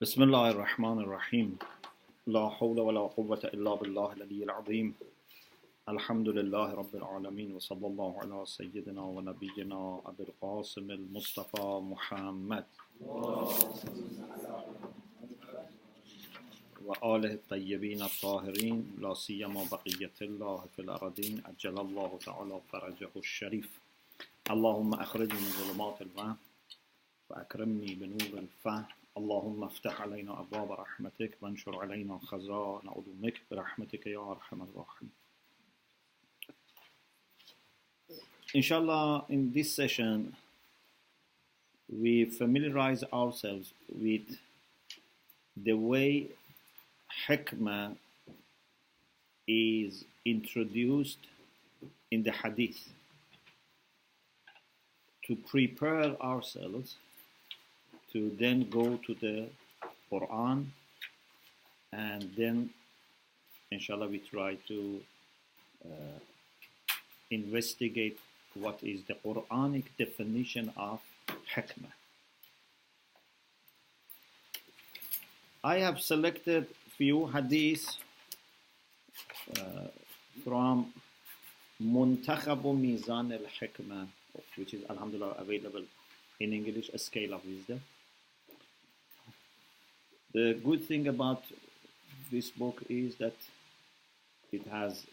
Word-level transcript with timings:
بسم 0.00 0.22
الله 0.22 0.50
الرحمن 0.50 0.98
الرحيم. 0.98 1.58
لا 2.26 2.48
حول 2.48 2.80
ولا 2.80 3.00
قوة 3.00 3.40
إلا 3.44 3.74
بالله 3.74 4.12
العلي 4.12 4.44
العظيم. 4.44 4.94
الحمد 5.88 6.28
لله 6.28 6.74
رب 6.74 6.94
العالمين 6.94 7.52
وصلى 7.54 7.86
الله 7.86 8.20
على 8.20 8.46
سيدنا 8.46 9.02
ونبينا 9.02 10.00
أبي 10.06 10.22
القاسم 10.22 10.90
المصطفى 10.90 11.80
محمد. 11.92 12.64
وآله 16.86 17.32
الطيبين 17.32 18.02
الطاهرين 18.02 18.96
لا 19.04 19.14
سيما 19.14 19.64
بقية 19.72 20.16
الله 20.22 20.64
في 20.76 20.82
الأرضين 20.82 21.42
أجل 21.46 21.76
الله 21.80 22.18
تعالى 22.26 22.60
فرجه 22.72 23.12
الشريف. 23.16 23.80
اللهم 24.50 24.94
أخرجني 24.94 25.40
من 25.40 25.52
ظلمات 25.60 26.02
الوهم 26.02 26.36
وأكرمني 27.30 27.94
بنور 27.94 28.32
الفهم 28.44 28.84
اللهم 29.17 29.63
افتح 29.63 30.01
علينا 30.01 30.39
أبواب 30.39 30.71
رحمتك 30.71 31.37
وانشر 31.41 31.79
علينا 31.81 32.19
خزائن 32.19 32.89
علومك 32.89 33.41
برحمتك 33.51 34.07
يا 34.07 34.31
أرحم 34.31 34.61
الراحمين 34.61 35.11
Inshallah, 38.53 39.25
in 39.27 39.51
this 39.51 39.75
session, 39.75 40.33
we 41.89 42.23
familiarize 42.23 43.03
ourselves 43.11 43.73
with 43.93 44.37
the 45.57 45.73
way 45.73 46.27
hikmah 47.27 47.97
is 49.47 50.05
introduced 50.25 51.19
in 52.11 52.23
the 52.23 52.31
hadith 52.31 52.79
to 55.27 55.35
prepare 55.35 56.15
ourselves 56.21 56.95
to 58.12 58.30
then 58.38 58.68
go 58.70 58.96
to 59.06 59.14
the 59.14 59.48
Quran 60.10 60.66
and 61.92 62.30
then 62.36 62.70
inshallah 63.70 64.08
we 64.08 64.18
try 64.18 64.56
to 64.68 65.00
uh, 65.84 66.18
investigate 67.30 68.18
what 68.54 68.78
is 68.82 69.02
the 69.04 69.14
Quranic 69.14 69.84
definition 69.98 70.72
of 70.76 71.00
hikmah. 71.54 71.92
I 75.62 75.78
have 75.78 76.00
selected 76.00 76.66
few 76.96 77.30
hadiths 77.32 77.98
uh, 79.56 79.88
from 80.44 80.92
Muntakhabu 81.82 82.74
Mizan 82.74 83.32
al-Hikmah 83.32 84.06
which 84.56 84.74
is 84.74 84.82
alhamdulillah 84.88 85.36
available 85.38 85.82
in 86.40 86.52
English, 86.52 86.90
a 86.92 86.98
scale 86.98 87.34
of 87.34 87.44
wisdom. 87.44 87.80
The 90.32 90.54
good 90.64 90.84
thing 90.84 91.08
about 91.08 91.42
this 92.30 92.50
book 92.50 92.84
is 92.88 93.16
that 93.16 93.34
it 94.52 94.64
has 94.68 95.04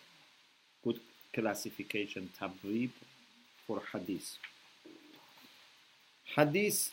good 0.84 1.00
classification 1.34 2.30
tabwib 2.40 2.92
for 3.66 3.82
hadith. 3.92 4.38
Hadith 6.36 6.92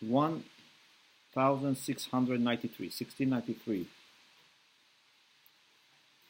1693, 0.00 2.86
1693. 2.86 3.86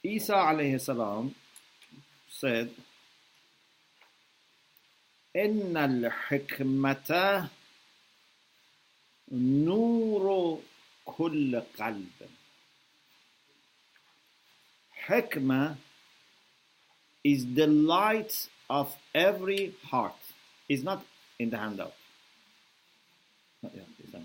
Isa 0.05 0.34
alayhi 0.34 0.81
salam 0.81 1.34
said, 2.28 2.70
إن 5.37 5.77
الحكمة 5.77 7.48
نور 9.31 10.62
كل 11.06 11.62
قلب 11.78 12.30
Hikmah 15.08 15.78
is 17.24 17.46
the 17.53 17.68
light 17.68 18.47
of 18.69 18.96
every 19.13 19.75
heart. 19.84 20.16
It's 20.68 20.81
not 20.81 21.06
in 21.38 21.52
the 21.52 21.58
handout. 21.58 21.94
Not 23.62 23.75
yet, 23.75 23.86
it's 24.00 24.13
not. 24.13 24.24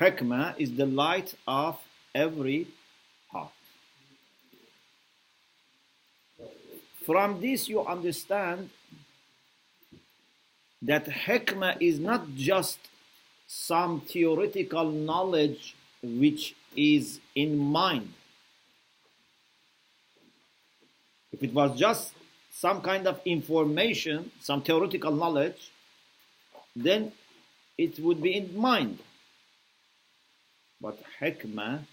Hikmah 0.00 0.54
is 0.58 0.74
the 0.74 0.86
light 0.86 1.34
of 1.46 1.78
every 2.14 2.66
heart. 3.30 3.52
From 7.06 7.40
this, 7.40 7.68
you 7.68 7.84
understand 7.86 8.70
that 10.82 11.06
hikmah 11.06 11.80
is 11.80 11.98
not 11.98 12.34
just 12.34 12.78
some 13.55 14.01
theoretical 14.01 14.91
knowledge 14.91 15.75
which 16.01 16.55
is 16.75 17.19
in 17.35 17.55
mind. 17.57 18.11
If 21.31 21.43
it 21.43 21.53
was 21.53 21.77
just 21.77 22.13
some 22.51 22.81
kind 22.81 23.07
of 23.07 23.21
information, 23.25 24.31
some 24.39 24.63
theoretical 24.63 25.11
knowledge, 25.11 25.71
then 26.75 27.11
it 27.77 27.99
would 27.99 28.21
be 28.21 28.35
in 28.35 28.57
mind. 28.57 28.97
But 30.81 30.99
hikmah, 31.21 31.85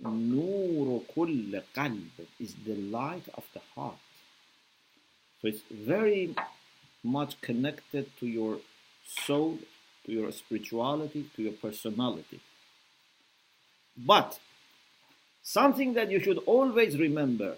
nur 0.00 1.02
kull 1.14 1.60
qalb, 1.76 2.10
is 2.40 2.54
the 2.64 2.76
light 2.76 3.28
of 3.34 3.44
the 3.52 3.60
heart. 3.74 3.98
So 5.40 5.48
it's 5.48 5.62
very 5.70 6.34
much 7.04 7.40
connected 7.42 8.10
to 8.20 8.26
your 8.26 8.58
soul, 9.04 9.58
to 10.04 10.12
your 10.12 10.32
spirituality, 10.32 11.30
to 11.36 11.42
your 11.42 11.52
personality. 11.52 12.40
But 13.96 14.38
something 15.42 15.94
that 15.94 16.10
you 16.10 16.20
should 16.20 16.38
always 16.38 16.98
remember 16.98 17.56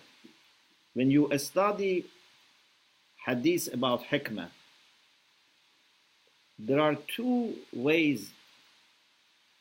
when 0.94 1.10
you 1.10 1.30
study 1.38 2.06
hadith 3.26 3.72
about 3.72 4.04
hikmah, 4.04 4.48
there 6.58 6.80
are 6.80 6.96
two 7.16 7.54
ways 7.72 8.30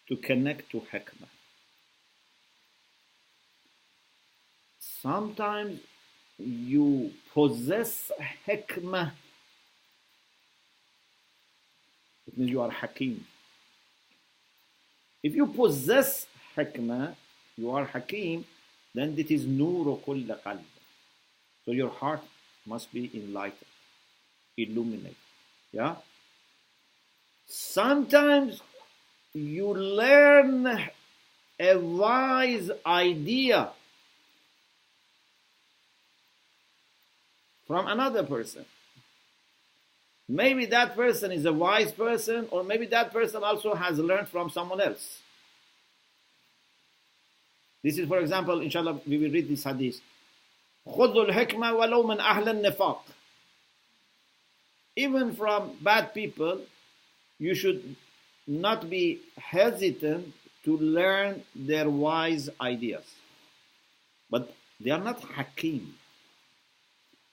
to 0.08 0.16
connect 0.16 0.70
to 0.72 0.82
hikmah. 0.92 1.30
Sometimes 4.80 5.80
you 6.38 7.12
possess 7.34 8.12
hikmah 8.48 9.12
it 12.34 12.40
means 12.40 12.52
you 12.52 12.62
are 12.62 12.72
Hakim. 12.72 13.26
If 15.22 15.36
you 15.36 15.46
possess 15.48 16.26
Hikmah, 16.58 17.16
you 17.58 17.72
are 17.72 17.86
Hakim, 17.86 18.46
then 18.94 19.16
it 19.18 19.30
is 19.30 19.46
Nur 19.46 19.98
kull 20.00 20.18
qalb. 20.18 20.60
So 21.66 21.72
your 21.72 21.90
heart 21.90 22.22
must 22.66 22.92
be 22.92 23.10
enlightened, 23.14 23.70
illuminated. 24.58 25.16
Yeah? 25.72 25.96
Sometimes 27.46 28.62
you 29.34 29.74
learn 29.74 30.90
a 31.60 31.78
wise 31.78 32.72
idea 32.86 33.70
from 37.68 37.88
another 37.88 38.24
person. 38.24 38.66
Maybe 40.29 40.67
that 40.67 40.95
person 40.95 41.33
is 41.33 41.47
a 41.47 41.53
wise 41.53 41.91
person, 41.91 42.49
or 42.51 42.63
maybe 42.63 42.87
that 42.87 43.13
person 43.13 43.43
also 43.43 43.75
has 43.75 43.99
learned 43.99 44.29
from 44.29 44.51
someone 44.51 44.81
else. 44.81 45.21
This 47.83 47.97
is, 47.97 48.09
for 48.09 48.19
example, 48.19 48.61
inshallah, 48.61 49.01
we 49.07 49.17
will 49.19 49.31
read 49.31 49.49
this 49.49 49.65
hadith. 49.65 50.01
خذوا 50.87 51.31
الحكمة 51.31 51.73
ولو 51.73 52.03
من 52.07 52.19
أهل 52.19 52.49
النفاق. 52.49 53.01
Even 54.97 55.35
from 55.35 55.77
bad 55.81 56.13
people, 56.13 56.61
you 57.39 57.55
should 57.55 57.97
not 58.47 58.91
be 58.91 59.21
hesitant 59.37 60.35
to 60.65 60.77
learn 60.77 61.43
their 61.55 61.89
wise 61.89 62.51
ideas. 62.61 63.05
But 64.29 64.53
they 64.81 64.91
are 64.91 65.01
not 65.01 65.23
hakim. 65.23 65.95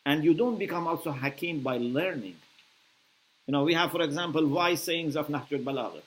And 0.06 0.24
you 0.24 0.34
don't 0.34 0.60
become 0.60 0.88
also 0.88 1.12
hakim 1.12 1.62
by 1.62 1.78
learning. 1.78 2.36
You 3.51 3.57
know, 3.57 3.65
we 3.65 3.75
have, 3.75 3.91
for 3.91 4.01
example, 4.03 4.47
wise 4.47 4.81
sayings 4.81 5.17
of 5.17 5.27
Nahjul 5.27 5.65
Balagha. 5.65 6.03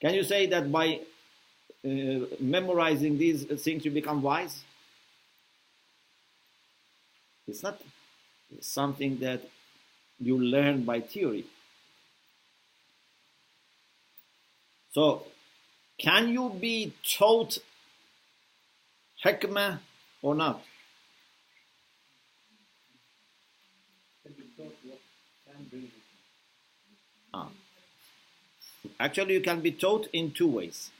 Can 0.00 0.14
you 0.14 0.24
say 0.24 0.46
that 0.46 0.72
by 0.72 0.98
uh, 1.84 2.26
memorizing 2.40 3.18
these 3.18 3.44
things 3.62 3.84
you 3.84 3.92
become 3.92 4.20
wise? 4.20 4.64
It's 7.46 7.62
not 7.62 7.80
something 8.60 9.20
that 9.20 9.42
you 10.18 10.36
learn 10.36 10.82
by 10.82 11.02
theory. 11.02 11.44
So, 14.90 15.22
can 15.98 16.30
you 16.30 16.50
be 16.50 16.94
taught 17.16 17.58
hikmah 19.24 19.78
or 20.20 20.34
not? 20.34 20.64
Ah. 27.34 27.48
Actually, 29.02 29.34
you 29.34 29.40
can 29.40 29.60
be 29.60 29.72
taught 29.72 30.06
in 30.12 30.30
two 30.30 30.46
ways. 30.46 30.92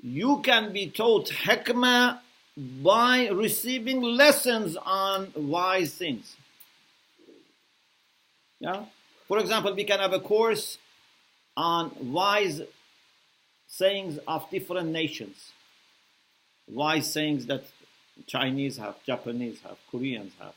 You 0.00 0.40
can 0.42 0.72
be 0.72 0.88
taught 0.88 1.28
hikmah 1.28 2.20
by 2.82 3.28
receiving 3.28 4.00
lessons 4.00 4.78
on 4.78 5.30
wise 5.36 5.92
things. 5.92 6.34
Yeah? 8.60 8.86
For 9.28 9.38
example, 9.40 9.74
we 9.74 9.84
can 9.84 9.98
have 9.98 10.14
a 10.14 10.20
course 10.20 10.78
on 11.54 11.92
wise 12.00 12.62
sayings 13.68 14.18
of 14.26 14.48
different 14.50 14.88
nations. 14.88 15.52
Wise 16.66 17.12
sayings 17.12 17.44
that 17.44 17.64
Chinese 18.26 18.78
have, 18.78 18.94
Japanese 19.04 19.60
have, 19.60 19.76
Koreans 19.90 20.32
have, 20.38 20.54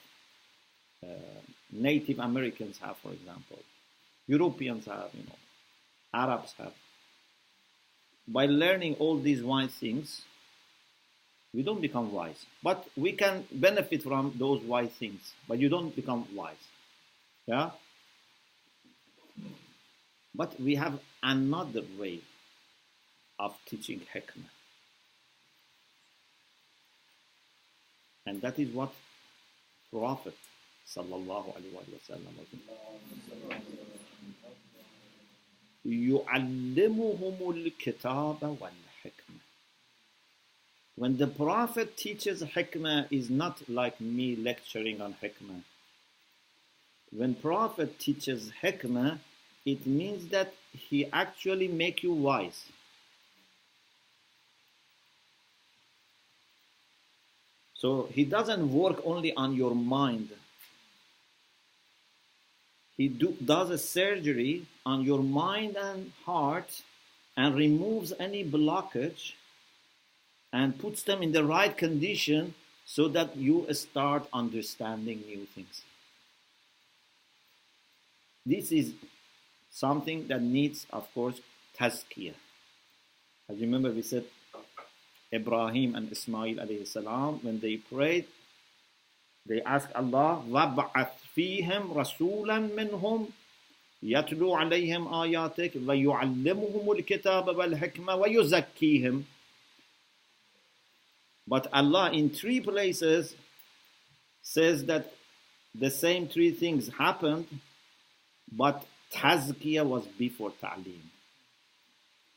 uh, 1.04 1.42
Native 1.74 2.20
Americans 2.20 2.78
have, 2.78 2.96
for 3.00 3.12
example, 3.12 3.60
Europeans 4.26 4.86
have, 4.86 5.10
you 5.14 5.24
know, 5.24 5.36
Arabs 6.14 6.54
have. 6.58 6.74
By 8.28 8.46
learning 8.46 8.96
all 9.00 9.18
these 9.20 9.42
wise 9.42 9.72
things, 9.72 10.22
we 11.54 11.64
don't 11.64 11.82
become 11.82 12.12
wise. 12.12 12.46
But 12.62 12.88
we 12.96 13.14
can 13.14 13.46
benefit 13.52 14.04
from 14.04 14.34
those 14.38 14.62
wise 14.64 14.92
things, 14.92 15.34
but 15.48 15.58
you 15.58 15.70
don't 15.70 15.96
become 15.96 16.28
wise. 16.36 16.56
Yeah? 17.48 17.72
But 20.36 20.60
we 20.60 20.76
have 20.76 21.00
another 21.24 21.82
way 21.98 22.22
of 23.40 23.56
teaching 23.66 24.02
hikmah. 24.14 24.50
And 28.28 28.42
that 28.42 28.60
is 28.60 28.70
what 28.74 28.94
Prophet 29.92 30.36
sallallahu 30.88 31.56
alaihi 31.58 31.74
wasallam 31.74 32.34
يعلمهم 35.85 37.51
الكتاب 37.51 38.57
والحكمة 38.61 39.41
When 40.97 41.17
the 41.17 41.27
Prophet 41.27 41.97
teaches 41.97 42.43
hikmah 42.43 43.09
is 43.11 43.29
not 43.29 43.69
like 43.69 44.01
me 44.01 44.37
lecturing 44.37 45.01
on 45.01 45.17
hikmah. 45.21 45.63
When 47.11 47.35
Prophet 47.35 47.99
teaches 47.99 48.53
hikmah, 48.63 49.19
it 49.67 49.87
means 49.87 50.29
that 50.29 50.55
he 50.73 51.07
actually 51.13 51.67
make 51.67 52.05
you 52.05 52.13
wise. 52.13 52.67
So 57.75 58.09
he 58.13 58.25
doesn't 58.25 58.73
work 58.73 59.03
only 59.05 59.35
on 59.35 59.55
your 59.55 59.75
mind. 59.75 60.31
He 62.99 63.09
do, 63.09 63.37
does 63.45 63.71
a 63.71 63.79
surgery 63.79 64.67
on 64.87 65.03
your 65.03 65.23
mind 65.23 65.77
and 65.77 66.13
heart 66.25 66.83
and 67.37 67.55
removes 67.55 68.13
any 68.19 68.45
blockage 68.45 69.33
and 70.53 70.79
puts 70.79 71.03
them 71.03 71.23
in 71.23 71.33
the 71.33 71.45
right 71.45 71.77
condition 71.77 72.55
so 72.87 73.09
that 73.09 73.37
you 73.37 73.67
start 73.73 74.29
understanding 74.33 75.23
new 75.27 75.47
things. 75.47 75.83
This 78.47 78.71
is 78.71 78.93
something 79.71 80.29
that 80.29 80.43
needs, 80.43 80.87
of 80.91 81.13
course, 81.15 81.41
tazkiyah. 81.79 82.35
As 83.49 83.57
you 83.57 83.63
remember, 83.63 83.91
we 83.91 84.03
said 84.03 84.25
Ibrahim 85.33 85.97
and 85.97 86.13
Ismail 86.13 86.57
alayhi 86.57 86.87
salam, 86.87 87.41
when 87.43 87.59
they 87.59 87.77
prayed, 87.79 88.27
they 89.47 89.61
asked 89.63 89.93
Allah, 89.95 90.43
وَابْعَثْ 90.49 91.11
فِيهِمْ 91.40 91.94
رَسُولًا 91.94 92.60
مِّنْهُمْ 92.60 93.28
يَتْلُو 94.04 94.56
عَلَيْهِمْ 94.56 95.04
آيَاتِكَ 95.24 95.74
وَيُعَلِّمُهُمُ 95.88 96.92
الْكِتَابَ 96.92 97.48
وَالْحِكْمَةَ 97.58 98.16
وَيُزَكِّيهِمْ 98.16 99.24
But 101.48 101.68
Allah 101.72 102.12
in 102.12 102.30
three 102.30 102.60
places 102.60 103.36
says 104.42 104.84
that 104.92 105.14
the 105.74 105.90
same 105.90 106.28
three 106.28 106.52
things 106.52 106.90
happened, 107.00 107.48
but 108.52 108.86
tazkiyah 109.14 109.86
was 109.86 110.06
before 110.20 110.52
ta'lim. 110.60 111.06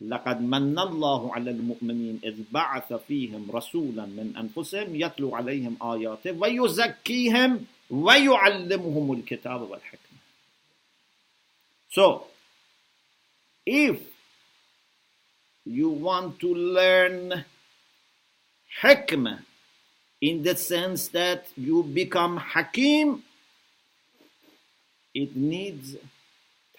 لقد 0.01 0.41
من 0.41 0.79
الله 0.79 1.35
على 1.35 1.51
المؤمنين 1.51 2.21
إذ 2.25 2.37
بعث 2.53 2.93
فيهم 2.93 3.51
رسولا 3.51 4.07
من 4.07 4.35
أنفسهم 4.37 4.95
يتلو 4.95 5.35
عليهم 5.35 5.77
آياته 5.83 6.33
ويزكيهم 6.33 7.67
ويعلمهم 7.92 9.14
الكتاب 9.14 9.62
والحكمة. 9.62 10.18
So, 11.90 12.28
if 13.66 14.02
you 15.66 15.90
want 15.90 16.40
to 16.40 16.54
learn 16.54 17.46
hikmah 18.82 19.40
in 20.22 20.44
the 20.44 20.56
sense 20.56 21.08
that 21.10 21.48
you 21.56 21.84
become 21.84 22.38
hakim, 22.38 23.24
it 25.14 25.36
needs 25.36 25.96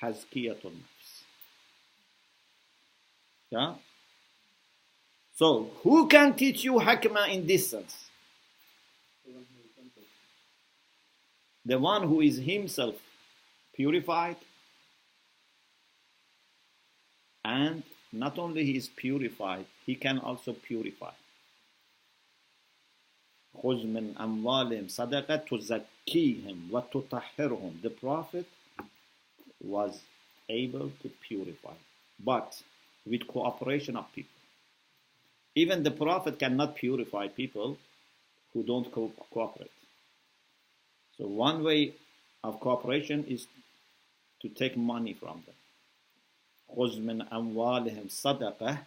tazkiyatun 0.01 0.75
yeah? 3.51 3.75
So, 5.35 5.71
who 5.83 6.09
can 6.09 6.35
teach 6.35 6.65
you 6.65 6.75
hikmah 6.75 7.33
in 7.33 7.47
this 7.47 7.71
sense? 7.71 8.02
The 11.65 11.79
one 11.79 12.05
who 12.09 12.21
is 12.21 12.39
himself 12.39 12.97
purified 13.75 14.37
and 17.45 17.83
not 18.13 18.39
only 18.39 18.65
he 18.65 18.77
is 18.77 18.89
purified, 18.89 19.67
he 19.87 19.95
can 19.95 20.19
also 20.19 20.53
purify. 20.55 21.13
خذ 23.57 23.87
من 23.87 24.15
أموالهم 24.19 24.89
صدقة 24.89 25.37
تزكيهم 25.37 26.71
وتطهرهم. 26.73 27.83
The 27.83 27.91
Prophet 27.91 28.47
was 29.63 30.01
able 30.49 30.91
to 31.03 31.11
purify. 31.29 31.75
But 32.25 32.63
with 33.07 33.27
cooperation 33.27 33.97
of 33.97 34.13
people. 34.15 34.41
Even 35.55 35.83
the 35.83 35.91
Prophet 35.91 36.39
cannot 36.39 36.77
purify 36.77 37.29
people 37.29 37.79
who 38.53 38.63
don't 38.65 38.91
co- 38.93 39.13
cooperate. 39.33 39.72
So 41.23 41.27
one 41.27 41.63
way 41.65 41.95
of 42.45 42.61
cooperation 42.61 43.25
is 43.25 43.47
to 44.43 44.49
take 44.49 44.77
money 44.77 45.15
from 45.15 45.43
them. 45.47 45.55
خذ 46.77 47.01
من 47.01 47.23
أموالهم 47.33 48.09
صدقة 48.09 48.79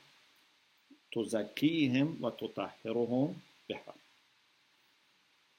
تزكيهم 1.11 2.17
وتطهرهم 2.21 3.33
بها. 3.69 3.93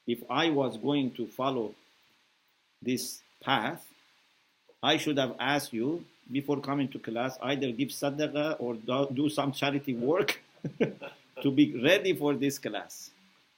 If 0.07 0.23
I 0.31 0.51
was 0.51 0.77
going 0.77 1.11
to 1.13 1.27
follow 1.27 1.75
this 2.81 3.21
path, 3.43 3.87
I 4.83 4.97
should 4.97 5.19
have 5.19 5.37
asked 5.39 5.73
you 5.73 6.05
before 6.31 6.61
coming 6.61 6.89
to 6.89 6.99
class, 6.99 7.39
either 7.43 7.71
give 7.73 7.89
sadaqah 7.89 8.57
or 8.59 8.75
do 9.07 9.29
some 9.29 9.53
charity 9.53 9.95
work 9.95 10.41
to 11.43 11.51
be 11.51 11.81
ready 11.83 12.15
for 12.15 12.35
this 12.35 12.59
class. 12.59 13.11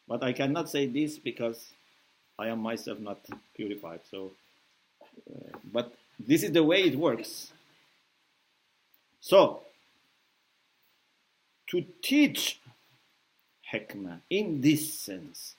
But 0.09 0.23
I 0.23 0.33
cannot 0.33 0.69
say 0.69 0.87
this 0.87 1.19
because 1.19 1.71
I 2.40 2.48
am 2.48 2.62
myself 2.62 3.00
not 3.00 3.20
purified. 3.54 4.00
So, 4.10 4.32
uh, 5.30 5.58
but 5.74 5.94
this 6.18 6.42
is 6.44 6.52
the 6.52 6.64
way 6.64 6.84
it 6.84 6.96
works. 6.96 7.52
So, 9.20 9.62
to 11.68 11.84
teach 12.02 12.60
hikmah 13.72 14.22
in 14.30 14.62
this 14.62 14.94
sense, 14.94 15.56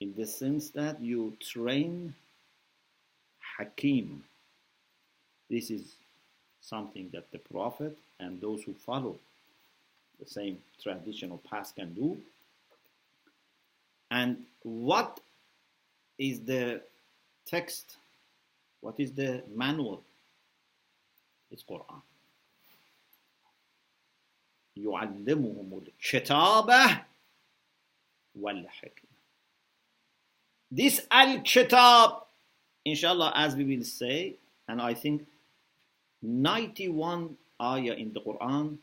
in 0.00 0.14
the 0.16 0.26
sense 0.26 0.70
that 0.70 1.00
you 1.00 1.36
train 1.40 2.14
hakim. 3.58 4.22
This 5.50 5.70
is 5.70 5.94
something 6.60 7.10
that 7.12 7.30
the 7.32 7.38
Prophet 7.38 7.98
and 8.20 8.40
those 8.40 8.62
who 8.62 8.72
follow 8.72 9.16
the 10.20 10.26
same 10.26 10.58
traditional 10.80 11.38
path 11.38 11.72
can 11.74 11.92
do. 11.94 12.18
And 14.10 14.44
what 14.62 15.20
is 16.17 16.41
the 16.41 16.81
text? 17.45 17.97
What 18.81 18.99
is 18.99 19.11
the 19.11 19.43
manual? 19.53 20.03
It's 21.51 21.63
Quran. 21.63 22.01
يعلمهم 24.77 25.81
الكتابة 25.87 27.05
والحكمة. 28.35 29.13
This 30.71 31.05
al-kitab, 31.11 32.25
inshallah, 32.83 33.31
as 33.35 33.55
we 33.55 33.63
will 33.63 33.83
say, 33.83 34.37
and 34.67 34.81
I 34.81 34.95
think 34.95 35.27
91 36.23 37.37
ayah 37.61 37.93
in 37.93 38.11
the 38.13 38.21
Quran 38.21 38.77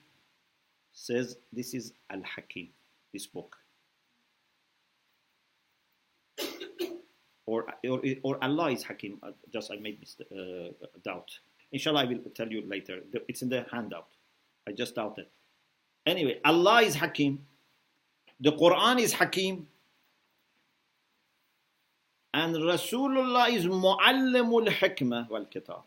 says 0.93 1.37
this 1.53 1.75
is 1.75 1.93
Al 2.09 2.23
Hakim, 2.23 2.69
this 3.13 3.27
book. 3.27 3.57
Or, 7.46 7.66
or, 7.88 8.02
or 8.24 8.44
Allah 8.44 8.72
is 8.72 8.84
Hakim, 8.84 9.20
uh, 9.24 9.32
just 9.54 9.72
I 9.72 9.78
made 9.78 10.02
this 10.02 10.18
uh, 10.32 10.70
doubt 11.04 11.32
Inshallah, 11.76 12.04
I 12.04 12.06
will 12.06 12.20
tell 12.34 12.48
you 12.48 12.64
later. 12.66 13.02
It's 13.28 13.42
in 13.42 13.50
the 13.50 13.66
handout. 13.70 14.08
I 14.66 14.72
just 14.72 14.96
doubted. 14.96 15.26
Anyway, 16.06 16.40
Allah 16.46 16.82
is 16.84 16.96
Hakim. 16.96 17.46
The 18.40 18.54
Quran 18.54 19.02
is 19.02 19.12
Hakim. 19.12 19.68
And 22.34 22.56
Rasulullah 22.56 23.50
is 23.50 23.66
Muallimul 23.66 24.68
Hikmah 24.68 25.30
wal 25.30 25.46
Kitab. 25.46 25.82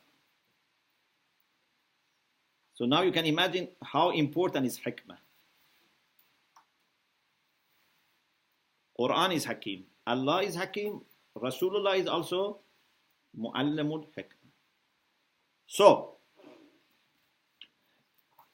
So 2.74 2.84
now 2.84 3.00
you 3.00 3.10
can 3.10 3.24
imagine 3.24 3.68
how 3.82 4.10
important 4.10 4.66
is 4.66 4.78
Hikmah. 4.78 5.16
Quran 8.98 9.34
is 9.34 9.46
Hakim. 9.46 9.84
Allah 10.06 10.42
is 10.42 10.54
Hakim. 10.54 11.00
Rasulullah 11.36 11.98
is 11.98 12.06
also 12.06 12.58
Muallimul 13.36 14.06
Hikmah. 14.16 14.52
So, 15.66 16.18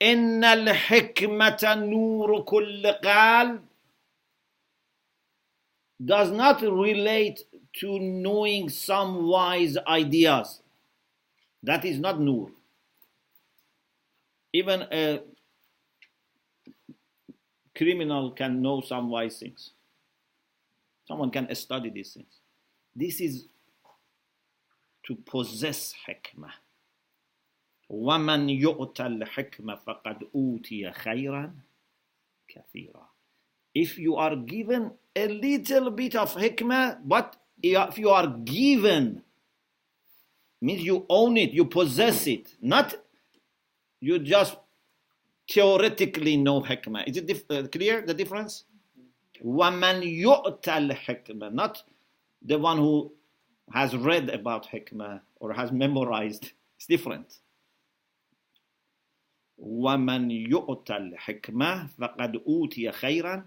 إن 0.02 0.45
الحكمة 0.45 1.75
نور 1.75 2.43
كل 2.43 2.87
قلب 2.87 3.62
does 6.04 6.31
not 6.31 6.61
relate 6.61 7.45
to 7.73 7.99
knowing 7.99 8.69
some 8.69 9.26
wise 9.26 9.78
ideas. 9.87 10.61
That 11.62 11.85
is 11.85 11.99
not 11.99 12.21
nur. 12.21 12.50
Even 14.52 14.83
a 14.93 15.21
criminal 17.75 18.33
can 18.33 18.61
know 18.61 18.81
some 18.83 19.09
wise 19.09 19.38
things. 19.38 19.71
Someone 21.07 21.31
can 21.31 21.52
study 21.54 21.90
these 21.90 22.12
things. 22.12 22.40
This 22.96 23.22
is 23.22 23.48
to 25.06 25.15
possess 25.15 25.94
hikmah. 26.08 26.51
ومن 27.89 28.50
يؤت 28.50 29.01
الحكمة 29.01 29.75
فقد 29.75 30.27
أوتي 30.36 30.91
خيرا 30.91 31.53
كثيرا. 32.48 33.08
If 33.74 33.98
you 33.98 34.15
are 34.15 34.36
given 34.36 34.91
a 35.15 35.27
little 35.27 35.91
bit 35.91 36.15
of 36.15 36.36
hikmah, 36.36 37.00
but 37.06 37.36
if 37.62 37.98
you 37.98 38.10
are 38.10 38.27
given, 38.27 39.24
means 40.62 40.82
you 40.84 41.06
own 41.10 41.38
it, 41.38 41.51
you 41.51 41.65
possess 41.65 42.27
it, 42.27 42.56
not 42.62 42.96
you 44.01 44.20
just 44.20 44.58
theoretically 45.50 46.38
know 46.38 46.62
hikmah. 46.62 47.08
Is 47.08 47.18
it 47.18 47.27
dif- 47.27 47.50
uh, 47.50 47.68
clear 47.68 48.01
the 48.01 48.13
difference? 48.13 48.65
وَمَنْ 49.44 50.03
يُؤْتَ 50.03 50.63
الْحِكْمَةِ 50.63 51.53
Not 51.53 51.84
the 52.45 52.59
one 52.59 52.79
who 52.79 53.13
has 53.73 53.97
read 53.97 54.29
about 54.31 54.69
hikmah 54.71 55.21
or 55.37 55.53
has 55.53 55.73
memorized 55.73 56.53
is 56.79 56.87
different. 56.87 57.39
وَمَنْ 59.59 60.49
يُؤْتَ 60.51 60.91
الْحِكْمَةِ 60.91 61.89
فَقَدْ 61.99 62.45
أُوتِيَ 62.45 62.93
خَيْرًا 62.93 63.45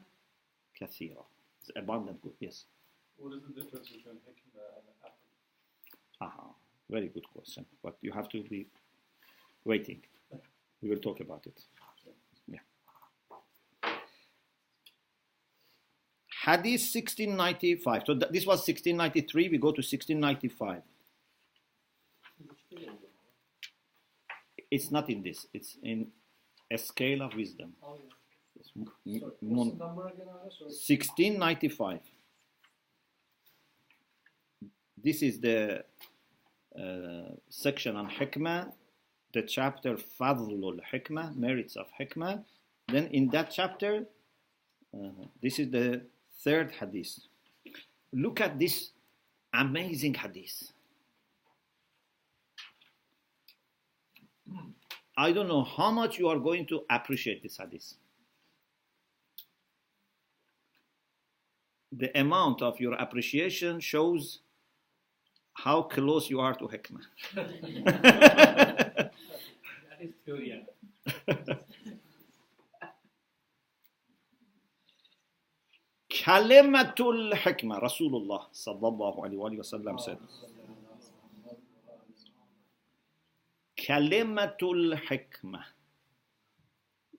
كَثِيرًا 0.82 1.24
It's 1.62 1.72
abundant 1.76 2.22
good, 2.22 2.34
yes. 2.40 2.66
What 3.18 3.34
is 3.34 3.42
the 3.42 3.62
difference 3.62 3.90
between 3.90 4.16
hikmah 4.16 4.78
and 4.78 4.86
aql? 5.06 5.12
Aha, 6.22 6.48
very 6.90 7.10
good 7.10 7.28
question, 7.34 7.66
but 7.84 7.98
you 8.02 8.12
have 8.12 8.30
to 8.30 8.42
be 8.44 8.68
waiting. 9.66 10.02
We 10.82 10.90
will 10.90 11.00
talk 11.00 11.20
about 11.20 11.46
it. 11.46 11.62
Hadith 16.48 16.82
1695. 16.96 18.04
So 18.08 18.16
th- 18.16 18.34
this 18.34 18.48
was 18.48 18.60
1693. 18.68 19.50
We 19.50 19.60
go 19.60 19.74
to 19.74 19.82
1695. 19.84 20.84
It's 24.72 24.92
not 24.92 25.10
in 25.10 25.24
this. 25.24 25.48
It's 25.54 25.78
in 25.84 26.10
a 26.72 26.78
scale 26.78 27.24
of 27.24 27.36
wisdom. 27.36 27.74
M- 28.78 28.88
m- 29.08 29.22
Sorry, 29.22 29.32
mon- 29.42 29.58
what's 29.58 29.80
the 29.80 29.86
number 29.86 30.08
again? 30.08 30.28
1695. 30.70 32.02
This 35.04 35.24
is 35.24 35.40
the 35.42 35.86
uh, 36.80 37.36
section 37.50 37.96
on 37.98 38.10
hikmah, 38.10 38.74
the 39.34 39.44
chapter 39.44 39.96
Fadlul 39.98 40.80
Hikmah, 40.94 41.36
merits 41.38 41.76
of 41.78 41.88
hikmah. 42.00 42.44
Then 42.90 43.08
in 43.08 43.30
that 43.32 43.52
chapter, 43.52 44.06
uh, 44.96 45.10
this 45.42 45.60
is 45.60 45.72
the 45.72 46.04
third 46.44 46.72
hadith. 46.72 47.20
Look 48.14 48.42
at 48.42 48.58
this 48.58 48.92
amazing 49.54 50.14
hadith. 50.14 50.72
I 55.18 55.32
don't 55.32 55.48
know 55.48 55.64
how 55.64 55.92
much 55.92 56.20
you 56.20 56.28
are 56.30 56.40
going 56.40 56.68
to 56.68 56.82
appreciate 56.90 57.42
this 57.44 57.58
hadith. 57.58 57.96
the 61.92 62.18
amount 62.20 62.62
of 62.62 62.80
your 62.80 62.94
appreciation 62.96 63.80
shows 63.80 64.40
how 65.54 65.82
close 65.82 66.30
you 66.30 66.40
are 66.40 66.54
to 66.54 66.68
hikmah. 66.68 67.04
That 69.90 70.02
is 70.02 70.14
theory. 70.26 70.64
yeah. 71.28 71.56
كلمة 76.28 76.96
الحكمة 77.00 77.78
رسول 77.78 78.16
الله 78.16 78.48
صلى 78.52 78.88
الله 78.88 79.24
عليه 79.24 79.38
وآله 79.38 79.60
وسلم 79.60 79.98
said. 79.98 80.20
كلمة 83.88 84.58
الحكمة. 84.62 85.66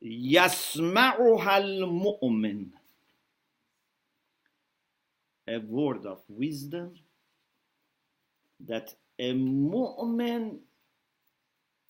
يسمعها 0.03 1.59
المؤمن. 1.59 2.71
A 5.49 5.59
word 5.61 6.05
of 6.05 6.21
wisdom 6.29 6.93
that 8.61 8.95
a 9.19 9.33
mu'min 9.33 10.59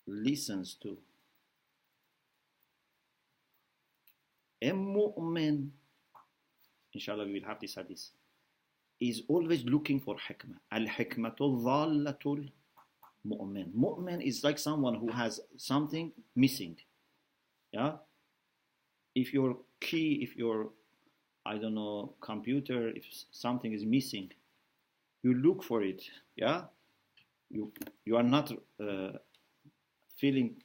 listens 0.07 0.75
to. 0.75 0.97
A 4.61 4.71
mu'min 4.71 5.71
inshallah 6.99 7.25
we 7.25 7.33
will 7.39 7.47
have 7.47 7.59
this 7.59 7.75
hadith, 7.75 8.09
is 8.99 9.23
always 9.27 9.63
looking 9.63 9.99
for 9.99 10.15
hikmah. 10.27 10.59
Al 10.71 10.85
hikmatul 10.85 11.53
dhallatul 11.67 12.49
mu'min. 13.25 13.71
Mu'min 13.73 14.21
is 14.21 14.43
like 14.43 14.59
someone 14.59 14.95
who 14.95 15.09
has 15.11 15.39
something 15.57 16.11
missing. 16.35 16.75
Yeah? 17.71 17.93
If 19.15 19.33
your 19.33 19.57
key, 19.79 20.19
if 20.21 20.35
your 20.35 20.69
I 21.45 21.57
don't 21.57 21.73
know, 21.73 22.13
computer, 22.21 22.89
if 22.89 23.05
something 23.31 23.73
is 23.73 23.85
missing, 23.85 24.29
you 25.23 25.33
look 25.33 25.63
for 25.63 25.81
it, 25.81 26.03
yeah? 26.35 26.63
You, 27.49 27.71
you 28.05 28.17
are 28.17 28.23
not 28.23 28.51
uh, 28.79 29.13
feeling 30.17 30.55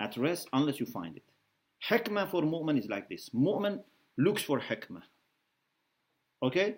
at 0.00 0.16
rest 0.16 0.48
unless 0.52 0.78
you 0.80 0.86
find 0.86 1.16
it. 1.16 1.22
Hikmah 1.88 2.30
for 2.30 2.42
mu'min 2.42 2.78
is 2.78 2.88
like 2.88 3.08
this. 3.08 3.30
Mu'min 3.30 3.80
looks 4.18 4.42
for 4.42 4.60
hikmah. 4.60 5.02
Okay? 6.42 6.76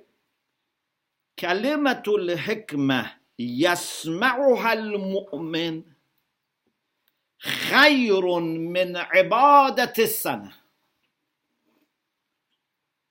Kalimatul 1.37 2.37
hikmah 2.37 3.21
يسمعها 3.41 4.73
المؤمن 4.73 5.83
خير 7.41 8.41
من 8.41 8.97
عبادة 8.97 9.93
السنة 9.99 10.53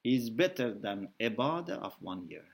is 0.04 0.30
better 0.30 0.74
than 0.74 1.10
ibadah 1.20 1.82
of 1.82 1.94
one 2.00 2.26
year. 2.30 2.46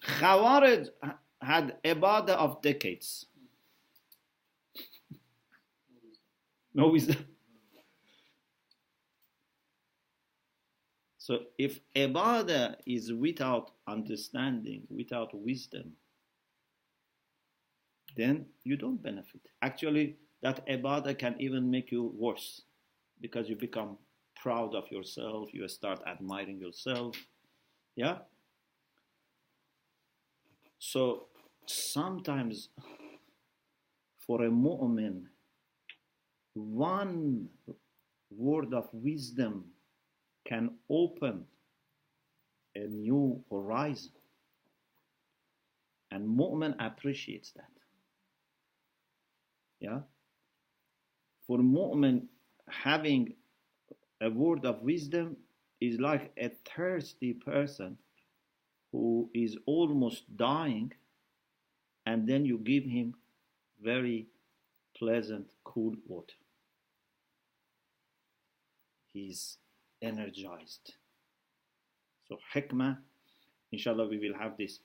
Khawarij 0.00 0.88
had 1.42 1.82
ibadah 1.82 2.36
of 2.36 2.62
decades. 2.62 3.26
No 6.74 6.88
wisdom. 6.88 7.24
So 11.18 11.44
if 11.58 11.80
ibadah 11.94 12.76
is 12.86 13.12
without 13.12 13.70
understanding, 13.86 14.82
without 14.90 15.32
wisdom, 15.32 15.92
then 18.16 18.46
you 18.64 18.76
don't 18.76 19.00
benefit. 19.00 19.40
Actually, 19.62 20.16
that 20.42 20.66
ibadah 20.66 21.16
can 21.18 21.36
even 21.38 21.70
make 21.70 21.92
you 21.92 22.12
worse 22.16 22.62
because 23.20 23.48
you 23.48 23.54
become 23.54 23.96
proud 24.34 24.74
of 24.74 24.90
yourself, 24.90 25.52
you 25.52 25.68
start 25.68 26.00
admiring 26.06 26.58
yourself. 26.58 27.14
Yeah? 27.94 28.18
So 30.78 31.26
sometimes 31.66 32.70
for 34.18 34.42
a 34.42 34.48
mu'min, 34.50 35.26
one 36.60 37.48
word 38.30 38.72
of 38.74 38.88
wisdom 38.92 39.64
can 40.46 40.70
open 40.88 41.44
a 42.74 42.86
new 42.86 43.42
horizon. 43.50 44.12
And 46.10 46.28
mu'min 46.28 46.74
appreciates 46.80 47.52
that. 47.52 47.70
Yeah? 49.80 50.00
For 51.46 51.58
mu'min, 51.58 52.26
having 52.68 53.34
a 54.20 54.30
word 54.30 54.64
of 54.64 54.82
wisdom 54.82 55.36
is 55.80 55.98
like 55.98 56.32
a 56.36 56.50
thirsty 56.74 57.32
person 57.32 57.96
who 58.92 59.30
is 59.34 59.56
almost 59.66 60.36
dying, 60.36 60.92
and 62.06 62.28
then 62.28 62.44
you 62.44 62.58
give 62.58 62.84
him 62.84 63.14
very 63.82 64.26
pleasant, 64.96 65.46
cool 65.64 65.94
water. 66.06 66.39
He's 69.12 69.58
energized. 70.02 70.94
So, 72.28 72.38
hikmah, 72.54 72.98
inshallah, 73.72 74.08
we 74.08 74.18
will 74.18 74.38
have 74.38 74.56
this. 74.56 74.80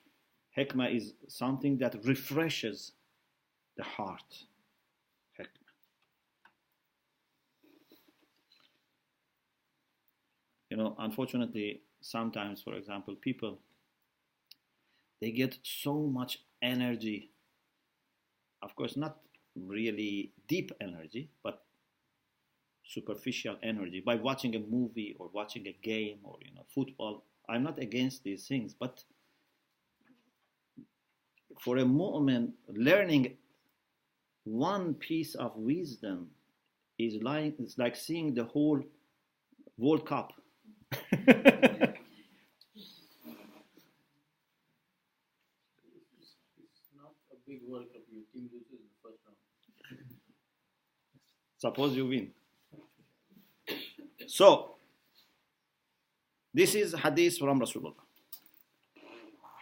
Hikmah 0.56 0.94
is 0.94 1.12
something 1.28 1.78
that 1.78 1.96
refreshes 2.04 2.92
the 3.76 3.84
heart. 3.84 4.44
Hikmah. 5.38 5.72
You 10.70 10.76
know, 10.76 10.96
unfortunately, 10.98 11.82
sometimes, 12.00 12.62
for 12.62 12.74
example, 12.74 13.14
people 13.14 13.58
they 15.20 15.30
get 15.30 15.58
so 15.62 15.94
much 15.94 16.40
energy. 16.62 17.30
Of 18.62 18.74
course, 18.76 18.96
not 18.96 19.18
really 19.54 20.32
deep 20.48 20.72
energy, 20.80 21.30
but 21.42 21.62
superficial 22.86 23.56
energy 23.62 24.00
by 24.04 24.14
watching 24.16 24.54
a 24.56 24.60
movie 24.60 25.16
or 25.18 25.28
watching 25.32 25.66
a 25.66 25.76
game 25.82 26.18
or 26.24 26.36
you 26.42 26.54
know 26.54 26.64
football. 26.74 27.24
I'm 27.48 27.62
not 27.62 27.78
against 27.78 28.24
these 28.24 28.46
things, 28.48 28.74
but 28.74 29.04
for 31.60 31.76
a 31.78 31.84
mu'min, 31.84 32.52
learning 32.68 33.36
one 34.44 34.94
piece 34.94 35.34
of 35.34 35.56
wisdom 35.56 36.30
is 36.98 37.16
like 37.22 37.54
it's 37.60 37.78
like 37.78 37.96
seeing 37.96 38.34
the 38.34 38.44
whole 38.44 38.82
World 39.78 40.06
Cup. 40.06 40.32
Suppose 45.74 46.34
you 46.92 46.96
not 46.96 47.14
a 47.32 47.36
big 47.46 47.60
World 47.66 47.86
Cup. 47.92 48.02
Your 48.10 48.24
team 48.32 48.48
loses 48.52 48.70
in 48.72 48.78
the 48.78 48.96
first 49.02 49.18
round. 49.26 49.36
Suppose 51.58 51.96
you 51.96 52.06
win. 52.06 52.32
So, 54.27 54.75
this 56.53 56.75
is 56.75 56.93
hadith 56.93 57.37
from 57.37 57.59
Rasulullah. 57.59 57.95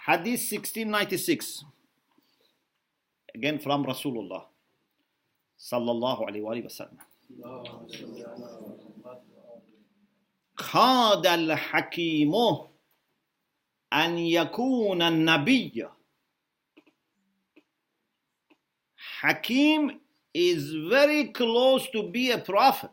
Hadith 0.06 0.42
1696. 0.52 1.64
Again 3.36 3.60
from 3.60 3.86
Rasulullah. 3.86 4.44
Sallallahu 5.60 6.28
alayhi 6.28 6.44
wa 6.64 6.70
sallam. 6.70 6.98
كاد 10.58 11.28
الحكيم 11.28 12.34
أن 13.94 14.18
يكون 14.18 15.02
النبي 15.02 15.86
Hakim 19.22 20.00
is 20.34 20.74
very 20.90 21.26
close 21.26 21.88
to 21.90 22.04
be 22.10 22.32
a 22.32 22.38
prophet. 22.38 22.92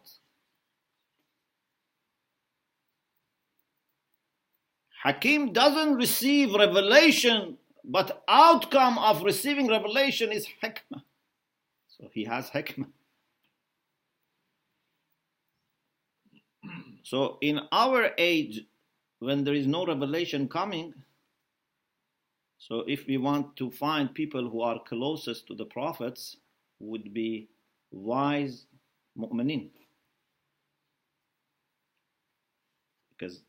Hakim 5.04 5.52
doesn't 5.52 5.96
receive 5.96 6.54
revelation, 6.54 7.58
but 7.84 8.24
outcome 8.28 9.00
of 9.00 9.24
receiving 9.24 9.68
revelation 9.68 10.32
is 10.32 10.48
hikmah. 10.64 11.02
So 11.88 12.10
he 12.14 12.26
has 12.26 12.52
hikmah. 12.52 12.92
So 17.04 17.40
in 17.42 17.62
our 17.72 18.12
age, 18.18 18.62
when 19.20 19.44
there 19.44 19.56
is 19.56 19.66
no 19.66 19.86
revelation 19.88 20.48
coming, 20.48 20.94
so 22.60 22.84
if 22.88 23.08
we 23.08 23.18
want 23.18 23.56
to 23.56 23.72
find 23.72 24.14
people 24.14 24.48
who 24.50 24.62
are 24.62 24.80
closest 24.88 25.48
to 25.48 25.56
the 25.56 25.66
prophets, 25.66 26.38
would 26.80 27.12
be 27.12 27.50
wise 27.90 28.68
mu'minin. 29.18 29.70
Because 33.10 33.42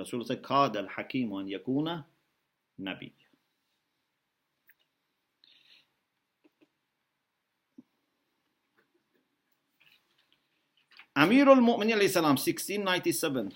رسول 0.00 0.20
الله 0.20 0.34
كاد 0.34 0.76
الحكيم 0.76 1.34
أن 1.34 1.48
يكون 1.48 2.04
نبي 2.78 3.12
أمير 11.16 11.52
المؤمنين 11.52 11.94
عليه 11.94 12.06
السلام 12.06 12.32
1697 12.32 13.48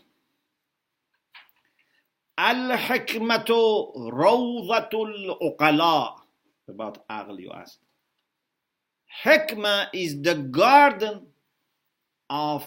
الحكمة 2.38 3.44
روضة 3.96 5.04
العقلاء 5.04 6.26
about 6.70 6.98
عقل 7.10 7.38
you 7.44 7.52
ask 7.52 7.78
حكمة 9.06 9.90
is 9.92 10.14
the 10.22 10.34
garden 10.34 11.26
of 12.30 12.64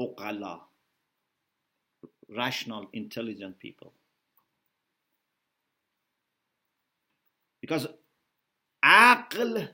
عقلاء 0.00 0.65
Rational, 2.28 2.88
intelligent 2.92 3.58
people. 3.58 3.92
Because 7.60 7.86
Aql 8.84 9.68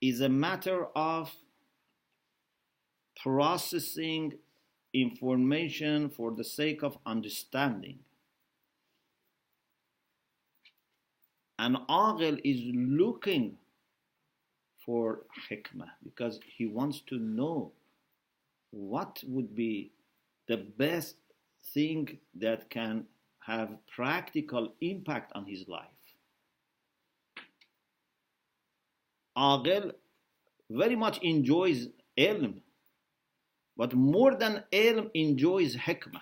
is 0.00 0.20
a 0.20 0.28
matter 0.28 0.86
of 0.94 1.32
processing 3.20 4.34
information 4.94 6.08
for 6.08 6.32
the 6.32 6.44
sake 6.44 6.82
of 6.82 6.98
understanding. 7.04 7.98
And 11.58 11.76
Aqil 11.88 12.40
is 12.44 12.60
looking 12.72 13.58
for 14.86 15.20
hikmah 15.50 15.90
because 16.04 16.38
he 16.56 16.66
wants 16.66 17.00
to 17.08 17.18
know 17.18 17.72
what 18.70 19.22
would 19.26 19.54
be 19.54 19.90
the 20.48 20.56
best 20.56 21.16
thing 21.74 22.18
that 22.34 22.68
can 22.70 23.04
have 23.40 23.70
practical 23.94 24.74
impact 24.80 25.32
on 25.34 25.46
his 25.46 25.68
life. 25.68 25.86
Aqil 29.36 29.92
very 30.70 30.96
much 30.96 31.18
enjoys 31.22 31.88
ilm 32.18 32.60
but 33.78 33.94
more 33.94 34.34
than 34.34 34.64
ilm 34.72 35.08
enjoys 35.14 35.76
hikmah. 35.76 36.20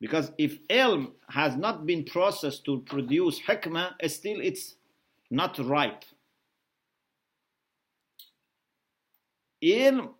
Because 0.00 0.32
if 0.36 0.66
ilm 0.66 1.12
has 1.28 1.56
not 1.56 1.86
been 1.86 2.04
processed 2.04 2.64
to 2.64 2.80
produce 2.80 3.40
hikmah, 3.40 3.92
still 4.08 4.40
it's 4.40 4.74
not 5.30 5.56
ripe. 5.60 6.04
Ilm, 9.63 10.13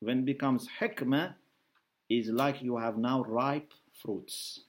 when 0.00 0.20
it 0.20 0.24
becomes 0.24 0.68
hikmah, 0.80 1.34
is 2.08 2.28
like 2.28 2.62
you 2.62 2.78
have 2.78 2.96
now 2.96 3.22
ripe 3.24 3.72
fruits. 3.92 4.60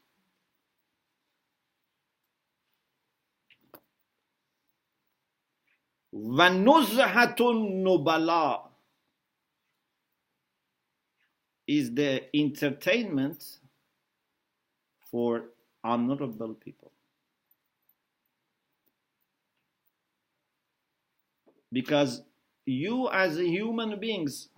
و 6.11 6.41
نزهت 6.49 7.41
النبلا 7.41 8.69
is 11.67 11.93
the 11.93 12.35
entertainment 12.35 13.59
for 15.11 15.51
honorable 15.83 16.55
people. 16.55 16.91
Because 21.71 22.23
you, 22.66 23.08
as 23.10 23.36
human 23.36 23.98
beings, 24.00 24.48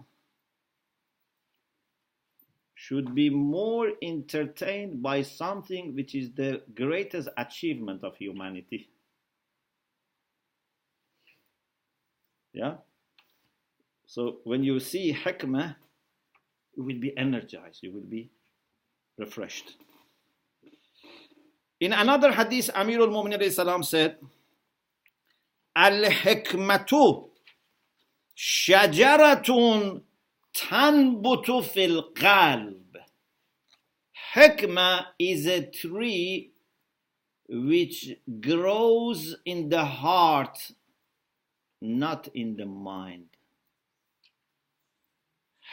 should 2.74 3.14
be 3.14 3.30
more 3.30 3.92
entertained 4.02 5.02
by 5.02 5.22
something 5.22 5.94
which 5.94 6.14
is 6.14 6.30
the 6.34 6.62
greatest 6.74 7.28
achievement 7.36 8.04
of 8.04 8.16
humanity. 8.16 8.88
Yeah? 12.52 12.74
So 14.06 14.38
when 14.44 14.62
you 14.62 14.78
see 14.78 15.12
hikmah, 15.12 15.74
you 16.76 16.84
will 16.84 17.00
be 17.00 17.16
energized, 17.18 17.82
you 17.82 17.92
will 17.92 18.08
be 18.08 18.30
refreshed. 19.18 19.74
In 21.80 21.92
another 21.92 22.32
hadith, 22.32 22.70
Amir 22.74 23.00
al 23.00 23.08
Mu'minin 23.08 23.84
said, 23.84 24.16
Al 25.74 26.04
hikmatu 26.04 27.25
shajaratun 28.35 30.01
تنبت 30.53 31.51
في 31.51 31.85
القلب 31.85 32.81
Hikmah 34.33 35.07
is 35.19 35.45
a 35.45 35.65
tree 35.65 36.51
which 37.49 38.15
grows 38.39 39.35
in 39.43 39.67
the 39.67 39.83
heart, 39.83 40.57
not 41.81 42.29
in 42.33 42.55
the 42.55 42.65
mind. 42.65 43.27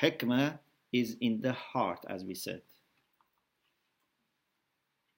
Hikmah 0.01 0.59
is 0.93 1.17
in 1.21 1.41
the 1.41 1.53
heart, 1.53 2.05
as 2.09 2.25
we 2.25 2.35
said. 2.35 2.63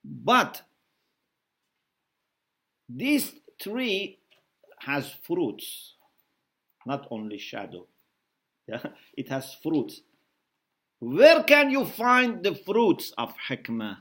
But 0.05 0.61
this 2.87 3.33
tree 3.59 4.19
has 4.79 5.11
fruits, 5.23 5.94
not 6.85 7.07
only 7.11 7.37
shadow. 7.37 7.87
Yeah? 8.67 8.81
It 9.15 9.29
has 9.29 9.53
fruits. 9.53 10.01
Where 10.99 11.43
can 11.43 11.71
you 11.71 11.85
find 11.85 12.43
the 12.43 12.55
fruits 12.55 13.13
of 13.17 13.33
hikmah? 13.49 13.97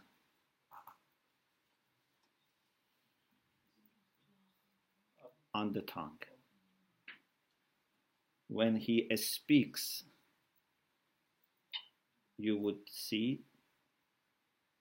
On 5.54 5.72
the 5.72 5.80
tongue. 5.80 6.18
When 8.48 8.76
he 8.76 9.08
speaks, 9.16 10.04
you 12.36 12.58
would 12.58 12.78
see 12.90 13.40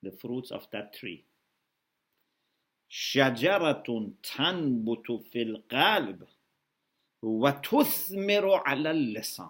the 0.04 0.12
fruits 0.12 0.52
of 0.52 0.68
that 0.72 0.94
tree. 0.94 1.26
شجرة 2.90 3.84
تنبت 4.24 5.12
في 5.12 5.42
القلب 5.42 6.28
وتثمر 7.24 8.64
على 8.68 8.92
اللسان 8.92 9.50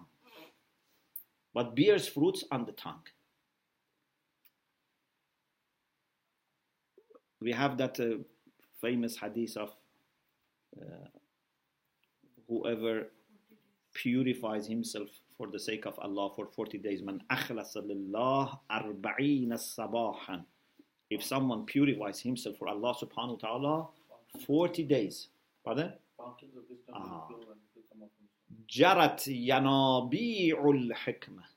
but 1.54 1.76
bears 1.76 2.08
fruits 2.08 2.44
on 2.52 2.66
the 2.66 2.72
tongue. 2.72 3.04
We 7.42 7.52
have 7.52 7.78
that 7.78 8.00
uh, 8.00 8.18
famous 8.82 9.18
hadith 9.18 9.58
of 9.58 9.74
uh, 10.80 11.08
whoever 12.48 13.08
purifies 13.94 14.68
himself 14.68 15.10
for 15.38 15.48
the 15.48 15.60
sake 15.60 15.86
of 15.86 15.98
Allah 16.00 16.30
for 16.36 16.46
40 16.46 16.78
days. 16.78 17.02
Man 17.02 17.22
akhlasa 17.32 17.86
lillah 17.86 18.60
arba'ina 18.70 19.54
sabahan. 19.58 20.44
If 21.10 21.24
someone 21.24 21.66
purifies 21.66 22.20
himself 22.20 22.58
for 22.58 22.68
Allah 22.68 22.94
subhanahu 22.94 23.42
wa 23.42 23.48
ta'ala 23.50 23.88
40 24.46 24.84
days. 24.84 25.30
Pardon? 25.66 25.94
Fountains 26.18 26.56
of 26.56 26.64
wisdom 26.70 26.94
Ah. 26.96 27.28
Jarat 28.69 29.27
yanabi'ul 29.27 30.93
hikmah. 30.93 31.49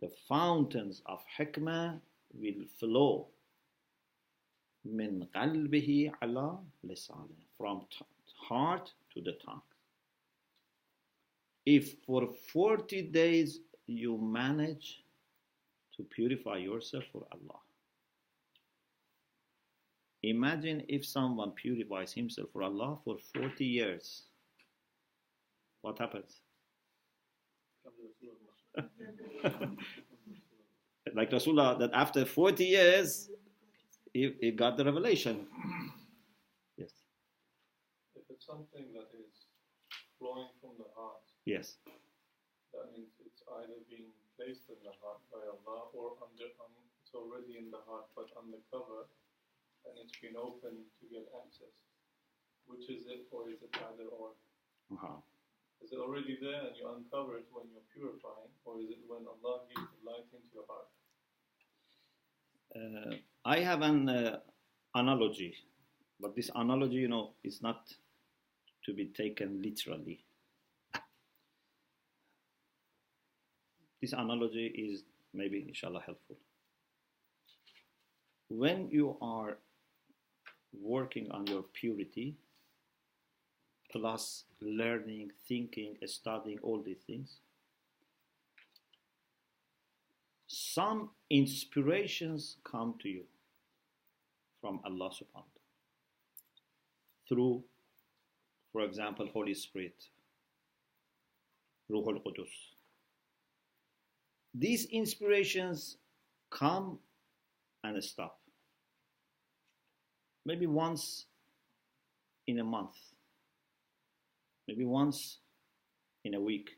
The 0.00 0.10
fountains 0.28 1.02
of 1.06 1.20
hikmah 1.38 2.00
will 2.34 2.64
flow. 2.78 3.28
Min 4.84 5.28
qalbihi 5.34 6.12
ala 6.22 6.58
lisane. 6.86 7.38
From 7.56 7.86
heart 8.48 8.92
to 9.14 9.20
the 9.20 9.32
tongue. 9.44 9.62
If 11.64 11.94
for 12.04 12.28
40 12.52 13.02
days 13.02 13.60
you 13.86 14.18
manage 14.18 15.04
to 15.96 16.02
purify 16.02 16.56
yourself 16.56 17.04
for 17.12 17.24
Allah. 17.30 17.60
Imagine 20.22 20.84
if 20.88 21.04
someone 21.04 21.50
purifies 21.52 22.12
himself 22.12 22.48
for 22.52 22.62
Allah 22.62 22.98
for 23.04 23.16
40 23.34 23.64
years. 23.64 24.22
What 25.82 25.98
happens? 25.98 26.40
like 31.14 31.30
Rasulullah, 31.30 31.78
that 31.78 31.90
after 31.92 32.24
40 32.24 32.64
years, 32.64 33.28
he, 34.14 34.32
he 34.40 34.50
got 34.52 34.76
the 34.76 34.84
revelation. 34.84 35.46
Yes, 36.78 36.92
If 38.14 38.22
it's 38.30 38.46
something 38.46 38.86
that 38.94 39.10
is 39.12 39.50
flowing 40.18 40.48
from 40.60 40.70
the 40.78 40.86
heart, 40.96 41.20
yes, 41.44 41.76
that 42.72 42.88
means 42.96 43.12
it's 43.26 43.42
either 43.60 43.76
being 43.90 44.08
placed 44.38 44.70
in 44.70 44.78
the 44.86 44.94
heart 45.02 45.20
by 45.28 45.42
Allah 45.44 45.90
or 45.92 46.16
under, 46.22 46.48
um, 46.62 46.72
it's 47.02 47.12
already 47.12 47.58
in 47.58 47.68
the 47.70 47.82
heart 47.84 48.06
but 48.16 48.30
undercover 48.38 49.10
and 49.84 49.98
it's 49.98 50.16
been 50.22 50.38
opened 50.38 50.86
to 51.02 51.04
get 51.10 51.26
access. 51.34 51.74
Which 52.66 52.88
is 52.88 53.10
it, 53.10 53.26
or 53.34 53.50
is 53.50 53.60
it 53.60 53.74
either 53.74 54.08
or? 54.08 54.38
uh-huh. 54.94 55.18
Is 55.82 55.92
it 55.92 55.98
already 55.98 56.38
there 56.40 56.60
and 56.68 56.76
you 56.76 56.88
uncover 56.88 57.36
it 57.38 57.46
when 57.52 57.66
you're 57.72 57.82
purifying, 57.92 58.52
or 58.64 58.80
is 58.80 58.90
it 58.90 58.98
when 59.08 59.26
Allah 59.26 59.60
gives 59.68 59.88
the 59.90 60.10
light 60.10 60.26
into 60.32 60.48
your 60.54 60.64
heart? 60.70 60.88
Uh, 62.74 63.16
I 63.44 63.58
have 63.60 63.82
an 63.82 64.08
uh, 64.08 64.38
analogy, 64.94 65.54
but 66.20 66.36
this 66.36 66.50
analogy, 66.54 66.96
you 66.96 67.08
know, 67.08 67.32
is 67.42 67.60
not 67.62 67.92
to 68.86 68.94
be 68.94 69.06
taken 69.06 69.60
literally. 69.62 70.24
This 74.00 74.12
analogy 74.12 74.66
is 74.66 75.04
maybe, 75.34 75.64
inshallah, 75.68 76.02
helpful. 76.04 76.36
When 78.48 78.88
you 78.90 79.16
are 79.20 79.58
working 80.80 81.30
on 81.30 81.46
your 81.46 81.62
purity, 81.62 82.36
plus 83.92 84.44
learning, 84.60 85.30
thinking, 85.46 85.96
studying, 86.06 86.58
all 86.62 86.82
these 86.82 87.02
things, 87.06 87.38
some 90.46 91.10
inspirations 91.30 92.56
come 92.64 92.94
to 93.00 93.08
you 93.08 93.22
from 94.60 94.80
Allah 94.84 95.10
subhanahu 95.10 95.34
wa 95.34 95.52
ta'ala 95.54 95.62
through, 97.28 97.64
for 98.72 98.82
example, 98.82 99.28
Holy 99.32 99.54
Spirit, 99.54 100.04
Ruh 101.88 102.04
al-Qudus. 102.06 102.50
These 104.54 104.86
inspirations 104.86 105.96
come 106.50 106.98
and 107.84 108.02
stop. 108.04 108.38
Maybe 110.44 110.66
once 110.66 111.26
in 112.46 112.58
a 112.58 112.64
month, 112.64 112.96
maybe 114.66 114.84
once 114.84 115.38
in 116.24 116.34
a 116.34 116.40
week, 116.40 116.70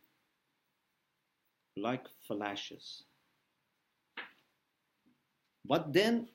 like 1.77 2.07
flashes. 2.27 3.05
But 5.64 5.92
then 5.92 6.29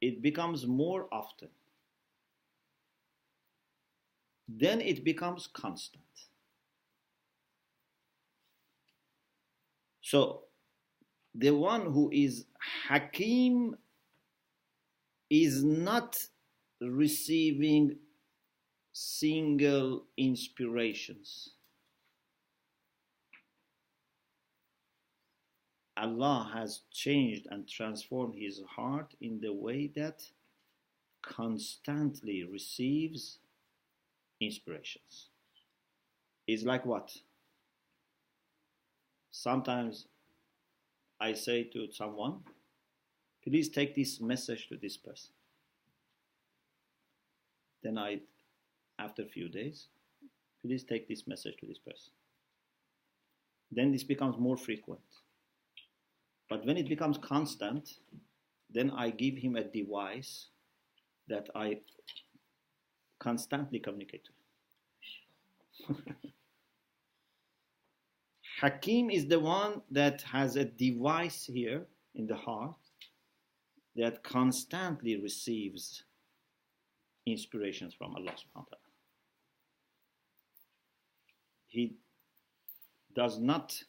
it 0.00 0.22
becomes 0.22 0.66
more 0.66 1.06
often. 1.12 1.48
Then 4.48 4.80
it 4.80 5.04
becomes 5.04 5.46
constant. 5.46 6.04
So 10.02 10.42
the 11.34 11.52
one 11.52 11.92
who 11.92 12.10
is 12.12 12.46
Hakim 12.88 13.76
is 15.30 15.62
not 15.62 16.16
receiving 16.80 17.96
single 19.02 20.04
inspirations. 20.18 21.52
Allah 25.96 26.50
has 26.52 26.80
changed 26.92 27.46
and 27.50 27.66
transformed 27.66 28.34
his 28.34 28.60
heart 28.76 29.14
in 29.22 29.40
the 29.40 29.54
way 29.54 29.90
that 29.96 30.22
constantly 31.22 32.44
receives 32.44 33.38
inspirations. 34.38 35.28
It's 36.46 36.64
like 36.64 36.84
what? 36.84 37.10
Sometimes 39.30 40.08
I 41.18 41.32
say 41.32 41.64
to 41.72 41.90
someone, 41.90 42.40
please 43.42 43.70
take 43.70 43.94
this 43.94 44.20
message 44.20 44.68
to 44.68 44.76
this 44.76 44.98
person. 44.98 45.32
Then 47.82 47.96
I, 47.96 48.20
after 49.00 49.22
a 49.22 49.26
few 49.26 49.48
days, 49.48 49.88
please 50.62 50.84
take 50.84 51.08
this 51.08 51.26
message 51.26 51.56
to 51.60 51.66
this 51.66 51.78
person. 51.78 52.12
Then 53.72 53.92
this 53.92 54.04
becomes 54.04 54.36
more 54.38 54.56
frequent. 54.56 55.00
But 56.48 56.66
when 56.66 56.76
it 56.76 56.88
becomes 56.88 57.18
constant, 57.18 57.88
then 58.68 58.90
I 58.90 59.10
give 59.10 59.36
him 59.36 59.56
a 59.56 59.64
device 59.64 60.48
that 61.28 61.48
I 61.54 61.78
constantly 63.18 63.78
communicate 63.78 64.24
to. 65.88 65.94
Hakim 68.60 69.10
is 69.10 69.26
the 69.26 69.40
one 69.40 69.80
that 69.90 70.22
has 70.22 70.56
a 70.56 70.64
device 70.64 71.46
here 71.46 71.86
in 72.14 72.26
the 72.26 72.36
heart 72.36 72.74
that 73.96 74.22
constantly 74.22 75.16
receives 75.16 76.04
inspirations 77.26 77.94
from 77.94 78.14
Allah 78.14 78.32
subhanahu 78.32 78.66
wa 78.68 78.76
ta'ala 78.76 78.89
He 81.69 81.95
does 83.15 83.39
not 83.39 83.81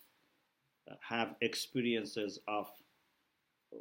have 1.01 1.35
experiences 1.41 2.39
of 2.47 2.67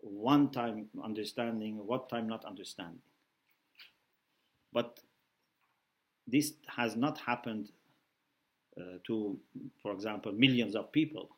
one 0.01 0.51
time 0.51 0.88
understanding, 1.03 1.86
what 1.86 2.10
time 2.10 2.27
not 2.27 2.45
understanding. 2.45 3.01
But 4.73 4.99
this 6.27 6.53
has 6.67 6.95
not 6.95 7.19
happened 7.19 7.69
uh, 8.79 8.97
to, 9.08 9.38
for 9.81 9.91
example, 9.93 10.31
millions 10.31 10.75
of 10.75 10.91
people. 10.91 11.29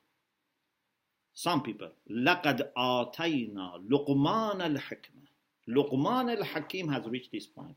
Some 1.34 1.62
people. 1.62 1.90
لَقَدْ 2.10 2.72
آتَيْنَا 2.76 3.88
لُقْمَانَ 3.90 4.76
الْحِكْمَةِ 4.76 5.28
Luqman 5.70 6.36
al-Hakim 6.38 6.88
has 6.88 7.06
reached 7.08 7.32
this 7.32 7.46
point. 7.46 7.76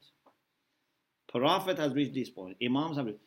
Prophet 1.28 1.78
has 1.78 1.92
reached 1.92 2.14
this 2.14 2.30
point. 2.30 2.56
Imams 2.62 2.96
have 2.96 3.06
reached. 3.06 3.18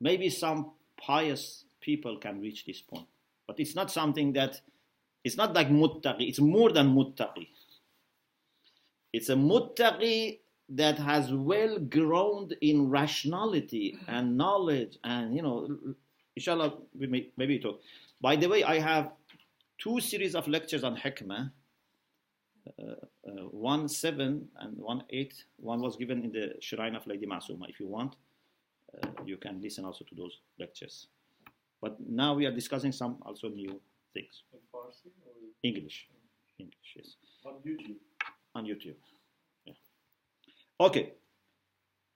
Maybe 0.00 0.30
some 0.30 0.72
pious 1.00 1.64
people 1.80 2.18
can 2.18 2.40
reach 2.40 2.64
this 2.64 2.80
point. 2.80 3.06
But 3.46 3.58
it's 3.60 3.74
not 3.74 3.90
something 3.90 4.32
that, 4.34 4.60
it's 5.24 5.36
not 5.36 5.54
like 5.54 5.68
muttaqi. 5.68 6.28
It's 6.28 6.40
more 6.40 6.70
than 6.70 6.94
muttaqi. 6.94 7.48
It's 9.12 9.28
a 9.30 9.34
muttaqi 9.34 10.38
that 10.68 10.98
has 10.98 11.32
well 11.32 11.78
grown 11.78 12.50
in 12.60 12.90
rationality 12.90 13.98
and 14.06 14.36
knowledge 14.36 14.98
and 15.02 15.34
you 15.34 15.40
know 15.40 15.78
inshallah 16.36 16.74
we 16.98 17.06
may 17.06 17.28
maybe 17.38 17.58
talk 17.58 17.80
by 18.20 18.36
the 18.36 18.46
way 18.46 18.62
i 18.64 18.78
have 18.78 19.12
two 19.78 19.98
series 19.98 20.34
of 20.34 20.46
lectures 20.46 20.84
on 20.84 20.94
hikmah 20.94 21.50
uh, 22.78 22.82
uh, 23.26 23.30
one 23.50 23.88
seven 23.88 24.46
and 24.60 24.76
one 24.76 25.02
eight 25.08 25.44
one 25.56 25.80
was 25.80 25.96
given 25.96 26.22
in 26.22 26.32
the 26.32 26.52
shrine 26.60 26.94
of 26.94 27.06
lady 27.06 27.26
masuma 27.26 27.68
if 27.68 27.80
you 27.80 27.86
want 27.86 28.16
you 29.25 29.37
can 29.37 29.61
listen 29.61 29.85
also 29.85 30.05
to 30.05 30.15
those 30.15 30.39
lectures 30.59 31.07
but 31.81 31.97
now 31.99 32.33
we 32.33 32.45
are 32.45 32.51
discussing 32.51 32.91
some 32.91 33.17
also 33.23 33.49
new 33.49 33.79
things 34.13 34.43
In 34.53 34.59
Farsi 34.71 35.09
or 35.25 35.33
english 35.63 36.07
english 36.59 36.89
yes 36.95 37.15
On 37.45 37.55
YouTube. 37.65 37.97
on 38.55 38.65
YouTube. 38.65 38.95
Yeah. 39.65 39.73
Okay. 40.79 41.13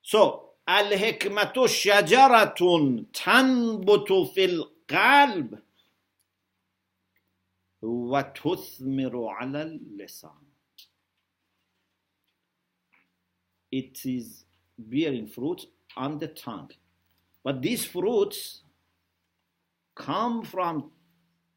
So 0.01 0.43
الحكمة 0.69 1.65
شجرة 1.65 2.43
تنبت 3.13 4.11
في 4.33 4.45
القلب 4.45 5.63
وتثمر 7.81 9.27
على 9.27 9.61
اللسان. 9.61 10.47
It 13.71 14.05
is 14.05 14.45
bearing 14.77 15.27
fruit 15.27 15.67
on 15.96 16.18
the 16.18 16.28
tongue. 16.28 16.70
But 17.44 17.62
these 17.62 17.84
fruits 17.84 18.62
come 19.94 20.42
from 20.44 20.90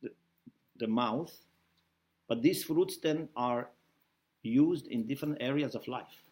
the, 0.01 0.11
the 0.77 0.87
mouth, 0.87 1.33
but 2.27 2.41
these 2.41 2.63
fruits 2.63 2.97
then 2.97 3.29
are 3.35 3.69
used 4.41 4.87
in 4.87 5.07
different 5.07 5.37
areas 5.39 5.75
of 5.75 5.87
life. 5.87 6.23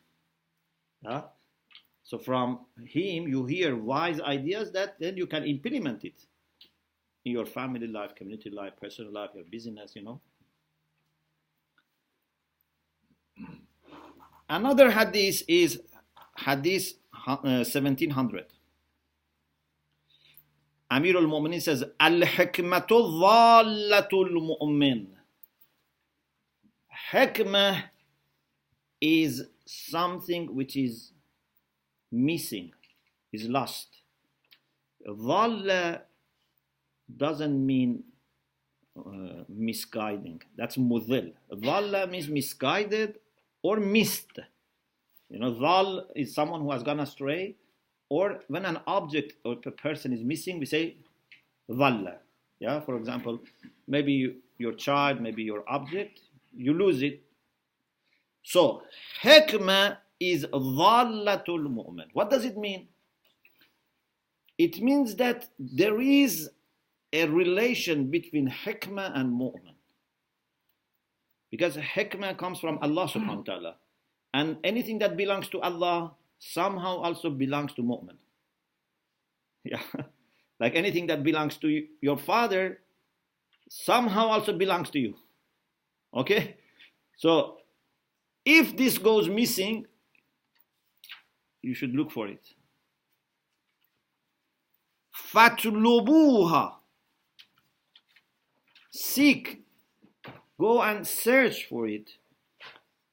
Yeah? 1.04 1.24
So 2.04 2.18
from 2.18 2.66
him 2.86 3.28
you 3.28 3.46
hear 3.46 3.76
wise 3.76 4.20
ideas 4.22 4.72
that 4.72 5.00
then 5.00 5.18
you 5.18 5.28
can 5.28 5.44
implement 5.44 6.04
it 6.04 6.26
in 7.26 7.32
your 7.32 7.46
family 7.46 7.88
life, 7.88 8.14
community 8.16 8.50
life, 8.50 8.74
personal 8.82 9.12
life, 9.12 9.30
your 9.34 9.46
business, 9.46 9.96
you 9.96 10.04
know. 10.04 10.20
Another 14.50 14.92
hadith 14.92 15.44
is 15.48 15.82
hadith 16.38 16.94
1700. 17.26 18.46
Amir 20.90 21.18
al-Mu'minin 21.18 21.62
says, 21.62 21.84
Al-hikmatu 22.00 22.98
dhallatul 23.22 24.32
mu'min. 24.32 25.08
Hikmah 27.12 27.84
is 29.02 29.44
something 29.66 30.54
which 30.56 30.76
is 30.76 31.12
missing, 32.12 32.72
is 33.32 33.48
lost. 33.48 33.88
Dhalla 35.08 36.02
doesn't 37.18 37.66
mean 37.66 38.04
uh, 38.98 39.44
misguiding. 39.50 40.42
That's 40.56 40.78
mudil. 40.78 41.34
Dhalla 41.52 42.10
means 42.10 42.30
misguided 42.30 43.16
or 43.62 43.78
missed. 43.78 44.40
You 45.34 45.40
know, 45.40 45.52
dhal 45.52 46.04
is 46.16 46.36
someone 46.36 46.62
who 46.62 46.72
has 46.72 46.84
gone 46.84 47.00
astray, 47.00 47.56
or 48.10 48.42
when 48.50 48.66
an 48.66 48.80
object 48.86 49.34
or 49.44 49.58
a 49.66 49.72
person 49.72 50.14
is 50.14 50.24
missing, 50.24 50.60
we 50.60 50.68
say 50.68 50.98
dhalla. 51.68 52.18
Yeah, 52.60 52.80
for 52.82 52.96
example, 52.98 53.40
maybe 53.88 54.14
you, 54.14 54.36
your 54.60 54.74
child, 54.74 55.22
maybe 55.22 55.42
your 55.42 55.64
object, 55.68 56.20
you 56.56 56.74
lose 56.76 57.02
it. 57.02 57.24
So, 58.44 58.84
hikmah 59.24 59.98
is 60.20 60.46
dhallatul 60.46 61.66
mu'min. 61.66 62.06
What 62.14 62.30
does 62.30 62.46
it 62.46 62.56
mean? 62.56 62.88
It 64.60 64.82
means 64.82 65.16
that 65.16 65.50
there 65.58 66.00
is 66.00 66.52
a 67.12 67.26
relation 67.26 68.12
between 68.12 68.54
hikmah 68.66 69.18
and 69.18 69.34
mu'min. 69.34 69.74
Because 71.50 71.76
hikmah 71.76 72.38
comes 72.38 72.60
from 72.60 72.78
Allah 72.84 73.08
subhanahu 73.08 73.38
wa 73.38 73.44
ta'ala. 73.44 73.76
And 74.34 74.58
anything 74.64 75.00
that 75.00 75.16
belongs 75.16 75.48
to 75.50 75.62
Allah 75.62 76.14
somehow 76.40 76.98
also 76.98 77.30
belongs 77.30 77.74
to 77.74 77.82
mu'min. 77.84 78.18
Yeah. 79.64 79.82
Like 80.60 80.76
anything 80.76 81.08
that 81.08 81.24
belongs 81.24 81.58
to 81.58 81.68
you- 81.70 81.88
your 82.02 82.18
father 82.18 82.80
somehow 83.70 84.28
also 84.28 84.54
belongs 84.54 84.90
to 84.92 85.00
you. 85.00 85.16
Okay? 86.14 86.58
So 87.18 87.58
if 88.46 88.76
this 88.76 88.98
goes 88.98 89.30
missing, 89.30 89.86
you 91.62 91.74
should 91.74 91.94
look 91.96 92.12
for 92.12 92.28
it. 92.28 92.54
Fatlubuha. 95.32 96.76
Seek. 98.92 99.64
Go 100.60 100.82
and 100.82 101.08
search 101.08 101.66
for 101.66 101.88
it. 101.88 102.12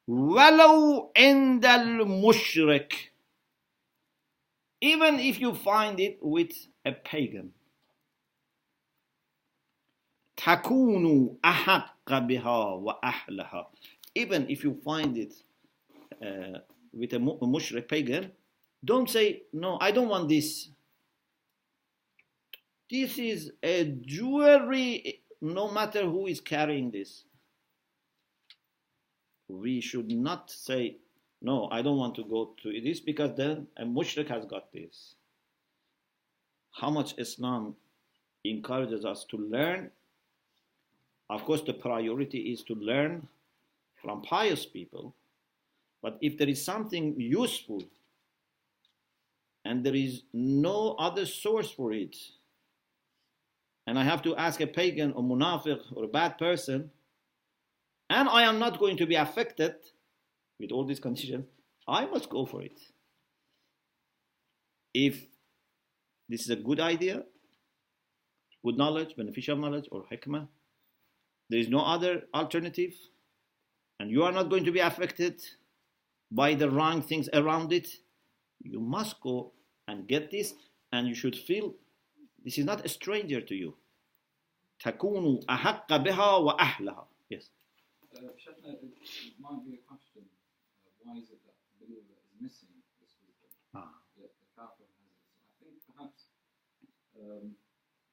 Walau 0.09 1.11
indal 1.15 2.05
mushrik. 2.05 2.91
Even 4.81 5.19
if 5.19 5.39
you 5.39 5.53
find 5.53 5.99
it 5.99 6.17
with 6.21 6.51
a 6.85 6.91
pagan. 6.91 7.53
takunu 10.41 11.37
ahaqqa 11.43 12.27
biha 12.27 12.81
wa 12.81 12.95
ahlaha. 13.03 13.65
Even 14.15 14.49
if 14.49 14.63
you 14.63 14.73
find 14.83 15.17
it 15.17 15.33
uh, 16.21 16.59
with 16.91 17.13
a 17.13 17.19
mushrik 17.19 17.87
pagan, 17.87 18.31
don't 18.83 19.09
say, 19.09 19.43
no, 19.53 19.77
I 19.79 19.91
don't 19.91 20.09
want 20.09 20.27
this. 20.27 20.69
This 22.89 23.17
is 23.17 23.51
a 23.63 23.85
jewelry, 23.85 25.21
no 25.39 25.71
matter 25.71 26.01
who 26.03 26.27
is 26.27 26.41
carrying 26.41 26.91
this. 26.91 27.23
We 29.51 29.81
should 29.81 30.09
not 30.09 30.49
say, 30.49 30.97
no, 31.41 31.67
I 31.71 31.81
don't 31.81 31.97
want 31.97 32.15
to 32.15 32.23
go 32.23 32.53
to 32.63 32.81
this 32.81 32.99
because 32.99 33.35
then 33.35 33.67
a 33.77 33.83
mushrik 33.83 34.29
has 34.29 34.45
got 34.45 34.71
this. 34.71 35.15
How 36.71 36.89
much 36.89 37.15
Islam 37.17 37.75
encourages 38.43 39.05
us 39.05 39.25
to 39.25 39.37
learn 39.37 39.91
of 41.31 41.45
course, 41.45 41.61
the 41.61 41.73
priority 41.73 42.51
is 42.51 42.61
to 42.63 42.75
learn 42.75 43.25
from 44.01 44.21
pious 44.21 44.65
people. 44.65 45.15
But 46.01 46.17
if 46.19 46.37
there 46.37 46.49
is 46.49 46.61
something 46.61 47.15
useful 47.17 47.81
and 49.63 49.81
there 49.81 49.95
is 49.95 50.23
no 50.33 50.95
other 50.99 51.25
source 51.25 51.71
for 51.71 51.93
it, 51.93 52.17
and 53.87 53.97
I 53.97 54.03
have 54.03 54.21
to 54.23 54.35
ask 54.35 54.59
a 54.59 54.67
pagan 54.67 55.13
or 55.13 55.23
munafiq 55.23 55.79
or 55.95 56.03
a 56.03 56.09
bad 56.09 56.37
person, 56.37 56.91
and 58.10 58.28
I 58.28 58.42
am 58.42 58.58
not 58.58 58.78
going 58.78 58.96
to 58.98 59.06
be 59.06 59.14
affected 59.14 59.74
with 60.58 60.70
all 60.70 60.84
these 60.84 61.00
conditions, 61.00 61.46
I 61.86 62.06
must 62.06 62.28
go 62.28 62.46
for 62.46 62.62
it. 62.62 62.80
If 64.94 65.26
this 66.28 66.42
is 66.42 66.50
a 66.50 66.56
good 66.56 66.80
idea, 66.80 67.22
good 68.64 68.76
knowledge, 68.76 69.14
beneficial 69.16 69.56
knowledge, 69.56 69.88
or 69.92 70.04
hikmah, 70.10 70.48
there 71.48 71.60
is 71.60 71.68
no 71.68 71.80
other 71.80 72.22
alternative, 72.34 72.94
and 74.00 74.10
you 74.10 74.24
are 74.24 74.32
not 74.32 74.50
going 74.50 74.64
to 74.64 74.72
be 74.72 74.80
affected 74.80 75.40
by 76.30 76.54
the 76.54 76.68
wrong 76.68 77.02
things 77.02 77.28
around 77.32 77.72
it, 77.72 77.88
you 78.62 78.80
must 78.80 79.20
go 79.20 79.52
and 79.86 80.08
get 80.08 80.30
this, 80.30 80.54
and 80.92 81.06
you 81.06 81.14
should 81.14 81.36
feel 81.36 81.74
this 82.44 82.58
is 82.58 82.64
not 82.64 82.84
a 82.84 82.88
stranger 82.88 83.40
to 83.40 83.54
you. 83.54 83.76
تكون 84.84 85.44
أحق 85.48 85.96
بها 85.96 86.36
وأهلها. 86.36 87.06
uh, 88.17 88.33
it, 88.35 88.83
it 88.83 89.35
might 89.39 89.63
be 89.63 89.79
a 89.79 89.83
question. 89.87 90.25
Uh, 90.83 90.91
why 91.03 91.15
is 91.19 91.31
it 91.31 91.39
that 91.47 91.55
the 91.55 91.85
believer 91.85 92.15
is 92.19 92.31
missing 92.39 92.71
this 92.99 93.15
wisdom? 93.23 93.51
Ah. 93.71 94.03
Yet 94.19 94.35
the 94.39 94.47
kafir 94.55 94.87
has 94.87 95.07
it. 95.07 95.23
So 95.31 95.39
I 95.47 95.51
think 95.63 95.75
perhaps 95.87 96.19
um, 97.15 97.55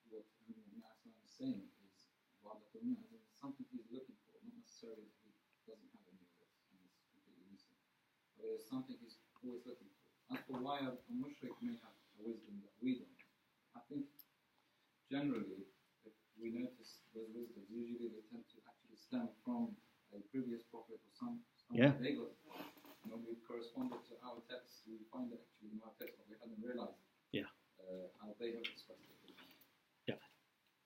what 0.09 0.27
Muhammad 0.47 1.19
is 1.23 1.33
saying 1.35 1.67
is 1.83 1.99
the 2.79 2.81
mu'min, 2.85 3.11
as 3.11 3.27
something 3.43 3.67
he's 3.75 3.91
looking 3.91 4.15
for, 4.29 4.39
not 4.47 4.55
necessarily 4.55 5.11
that 5.11 5.19
he 5.27 5.67
doesn't 5.67 5.91
have 5.91 6.07
any 6.07 6.23
of 6.23 6.31
this 6.39 6.55
and 6.71 6.79
is 6.87 6.95
completely 7.11 7.47
missing. 7.51 7.79
But 8.39 8.47
there's 8.47 8.67
something 8.71 8.95
he's 9.03 9.19
always 9.43 9.67
looking 9.67 9.91
for. 9.99 10.11
As 10.31 10.41
for 10.47 10.63
why 10.63 10.85
a, 10.87 10.95
a 10.95 11.13
mushrik 11.17 11.57
may 11.59 11.75
have 11.83 11.97
a 12.19 12.21
wisdom 12.23 12.63
that 12.63 12.75
we 12.79 13.03
don't, 13.03 13.23
I 13.75 13.83
think 13.91 14.07
generally, 15.11 15.67
if 16.07 16.15
we 16.39 16.55
notice 16.55 17.03
those 17.17 17.33
wisdoms, 17.35 17.67
usually 17.67 18.13
they 18.13 18.23
tend 18.31 18.47
to 18.55 18.59
actually 18.69 19.01
stem 19.01 19.27
from 19.43 19.75
a 20.15 20.21
previous 20.33 20.63
prophet 20.71 21.01
or 21.01 21.13
some, 21.13 21.41
someone 21.57 21.79
Yeah. 21.79 21.93
they 22.01 22.15
got. 22.15 22.33
You 23.05 23.11
know, 23.11 23.21
we 23.25 23.37
corresponded 23.47 24.01
to 24.09 24.15
our 24.27 24.41
text, 24.49 24.85
we 24.87 24.99
find 25.13 25.33
it 25.33 25.41
actually 25.41 25.73
in 25.77 25.81
our 25.85 25.93
text, 25.99 26.17
but 26.19 26.27
we 26.29 26.37
hadn't 26.41 26.61
realized 26.61 27.01
Yeah. 27.33 27.49
uh, 27.81 28.09
how 28.21 28.35
they 28.39 28.53
have 28.53 28.65
expressed 28.65 29.05
it. 29.09 29.19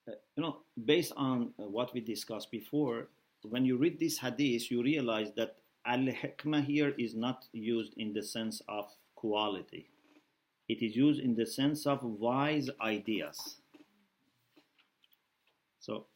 Uh, 0.08 0.12
you 0.37 0.42
know, 0.42 0.56
based 0.85 1.12
on 1.16 1.54
uh, 1.58 1.62
what 1.62 1.94
we 1.94 2.00
discussed 2.00 2.50
before, 2.50 3.08
when 3.42 3.64
you 3.64 3.76
read 3.76 4.00
this 4.00 4.18
hadith, 4.18 4.68
you 4.70 4.82
realize 4.82 5.32
that 5.37 5.56
al-hikmah 5.87 6.64
here 6.64 6.92
is 6.98 7.14
not 7.14 7.46
used 7.52 7.94
in 7.96 8.12
the 8.12 8.22
sense 8.22 8.61
of 8.68 8.87
quality. 9.14 9.88
It 10.68 10.82
is 10.82 10.96
used 10.96 11.20
in 11.20 11.37
the 11.37 11.46
sense 11.46 11.87
of 11.87 12.02
wise 12.02 12.68
ideas. 12.80 13.58
So, 15.78 16.06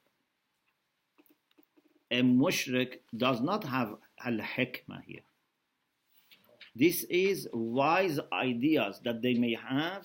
a 2.10 2.22
mushrik 2.22 3.00
does 3.16 3.40
not 3.40 3.64
have 3.64 3.96
al-hikmah 4.24 5.02
here. 5.06 5.20
This 6.74 7.04
is 7.04 7.48
wise 7.52 8.20
ideas 8.32 9.00
that 9.04 9.22
they 9.22 9.34
may 9.34 9.54
have, 9.54 10.04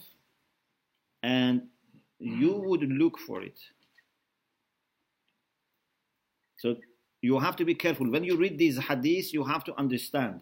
and 1.21 1.67
you 2.19 2.53
hmm. 2.53 2.67
would 2.67 2.83
look 2.83 3.19
for 3.19 3.41
it. 3.41 3.59
So 6.57 6.77
you 7.21 7.39
have 7.39 7.55
to 7.57 7.65
be 7.65 7.75
careful. 7.75 8.09
When 8.09 8.23
you 8.23 8.37
read 8.37 8.57
these 8.57 8.79
hadiths, 8.79 9.33
you 9.33 9.43
have 9.43 9.63
to 9.65 9.77
understand. 9.77 10.41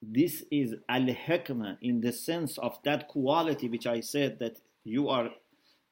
This 0.00 0.44
is 0.50 0.74
al 0.88 1.06
hikmah 1.06 1.78
in 1.80 2.00
the 2.00 2.12
sense 2.12 2.58
of 2.58 2.78
that 2.84 3.08
quality 3.08 3.68
which 3.68 3.86
I 3.86 4.00
said 4.00 4.38
that 4.38 4.58
you 4.84 5.08
are 5.08 5.30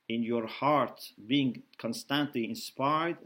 in 0.08 0.22
your 0.22 0.46
heart 0.46 1.00
being 1.26 1.62
constantly 1.78 2.44
inspired, 2.48 3.16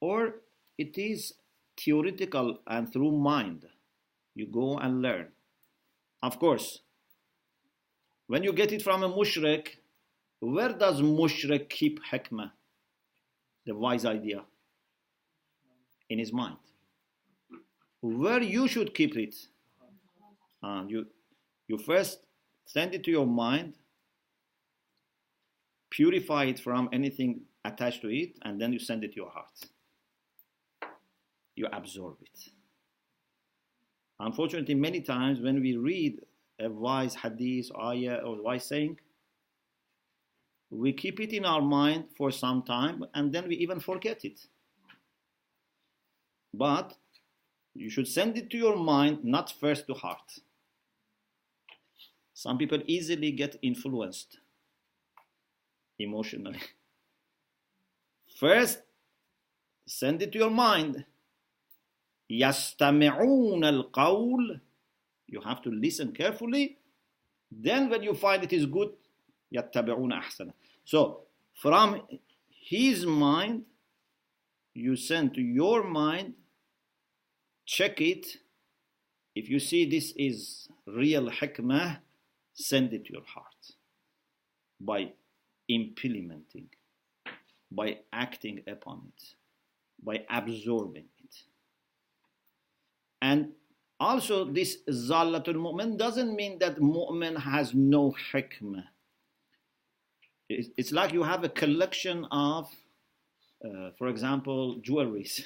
or 0.00 0.36
it 0.76 0.96
is 0.96 1.34
theoretical 1.78 2.60
and 2.66 2.92
through 2.92 3.12
mind. 3.12 3.66
You 4.34 4.46
go 4.46 4.78
and 4.78 5.02
learn. 5.02 5.28
Of 6.22 6.38
course, 6.38 6.80
when 8.26 8.42
you 8.42 8.52
get 8.52 8.72
it 8.72 8.82
from 8.82 9.02
a 9.02 9.08
mushrik, 9.08 9.68
where 10.40 10.72
does 10.72 11.00
mushrik 11.00 11.68
keep 11.68 12.00
hikmah, 12.04 12.52
the 13.66 13.74
wise 13.74 14.04
idea? 14.04 14.44
In 16.10 16.18
his 16.18 16.32
mind. 16.32 16.56
Where 18.00 18.42
you 18.42 18.68
should 18.68 18.94
keep 18.94 19.16
it? 19.16 19.34
Uh, 20.62 20.84
you, 20.88 21.06
you 21.66 21.78
first 21.78 22.26
send 22.64 22.94
it 22.94 23.04
to 23.04 23.10
your 23.10 23.26
mind, 23.26 23.74
purify 25.90 26.44
it 26.44 26.60
from 26.60 26.88
anything 26.92 27.42
attached 27.64 28.02
to 28.02 28.08
it, 28.08 28.38
and 28.42 28.60
then 28.60 28.72
you 28.72 28.78
send 28.78 29.04
it 29.04 29.12
to 29.12 29.16
your 29.16 29.30
heart. 29.30 29.50
You 31.58 31.66
absorb 31.72 32.18
it. 32.20 32.52
Unfortunately, 34.20 34.76
many 34.76 35.00
times 35.00 35.40
when 35.40 35.60
we 35.60 35.76
read 35.76 36.20
a 36.60 36.70
wise 36.70 37.16
hadith, 37.16 37.68
ayah, 37.76 38.18
or 38.24 38.40
wise 38.40 38.64
saying, 38.64 39.00
we 40.70 40.92
keep 40.92 41.18
it 41.18 41.32
in 41.32 41.44
our 41.44 41.60
mind 41.60 42.04
for 42.16 42.30
some 42.30 42.62
time 42.62 43.04
and 43.12 43.32
then 43.32 43.48
we 43.48 43.56
even 43.56 43.80
forget 43.80 44.24
it. 44.24 44.46
But 46.54 46.94
you 47.74 47.90
should 47.90 48.06
send 48.06 48.38
it 48.38 48.50
to 48.50 48.56
your 48.56 48.76
mind, 48.76 49.24
not 49.24 49.50
first 49.50 49.88
to 49.88 49.94
heart. 49.94 50.38
Some 52.34 52.56
people 52.56 52.78
easily 52.86 53.32
get 53.32 53.56
influenced 53.62 54.38
emotionally. 55.98 56.60
First, 58.38 58.78
send 59.88 60.22
it 60.22 60.30
to 60.30 60.38
your 60.38 60.50
mind. 60.50 61.04
يستمعون 62.29 63.65
القول 63.65 64.61
you 65.27 65.41
have 65.41 65.61
to 65.63 65.71
listen 65.71 66.11
carefully. 66.11 66.77
Then 67.51 67.89
when 67.89 68.03
you 68.03 68.13
find 68.13 68.43
it 68.43 68.53
is 68.53 68.65
good, 68.65 68.93
يتبعون 69.51 70.11
أحسنه. 70.11 70.53
So 70.85 71.21
from 71.53 72.01
his 72.49 73.05
mind, 73.05 73.63
you 74.73 74.95
send 74.95 75.33
to 75.35 75.41
your 75.41 75.83
mind, 75.83 76.33
check 77.65 78.01
it. 78.01 78.37
If 79.35 79.49
you 79.49 79.59
see 79.59 79.89
this 79.89 80.13
is 80.15 80.67
real 80.85 81.29
hikmah, 81.29 81.99
send 82.53 82.93
it 82.93 83.05
to 83.05 83.13
your 83.13 83.25
heart 83.25 83.73
by 84.79 85.13
implementing, 85.67 86.69
by 87.71 87.99
acting 88.11 88.61
upon 88.67 89.01
it, 89.07 89.23
by 90.03 90.23
absorbing 90.29 91.05
it. 91.16 91.16
and 93.20 93.52
also, 94.00 94.44
this 94.44 94.78
Zallatul 94.88 95.56
Mu'min 95.56 95.98
doesn't 95.98 96.34
mean 96.34 96.58
that 96.60 96.78
Mu'min 96.78 97.40
has 97.40 97.74
no 97.74 98.14
hikmah. 98.32 98.84
It's 100.48 100.92
like 100.92 101.12
you 101.12 101.24
have 101.24 101.44
a 101.44 101.48
collection 101.48 102.24
of, 102.30 102.70
uh, 103.62 103.90
for 103.98 104.08
example, 104.08 104.80
jewelries, 104.80 105.42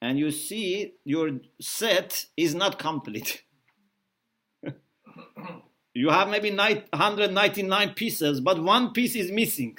and 0.00 0.18
you 0.18 0.30
see 0.30 0.94
your 1.04 1.40
set 1.60 2.26
is 2.36 2.54
not 2.54 2.78
complete. 2.78 3.42
you 5.94 6.10
have 6.10 6.28
maybe 6.28 6.54
199 6.54 7.94
pieces, 7.94 8.40
but 8.40 8.62
one 8.62 8.92
piece 8.92 9.16
is 9.16 9.32
missing, 9.32 9.78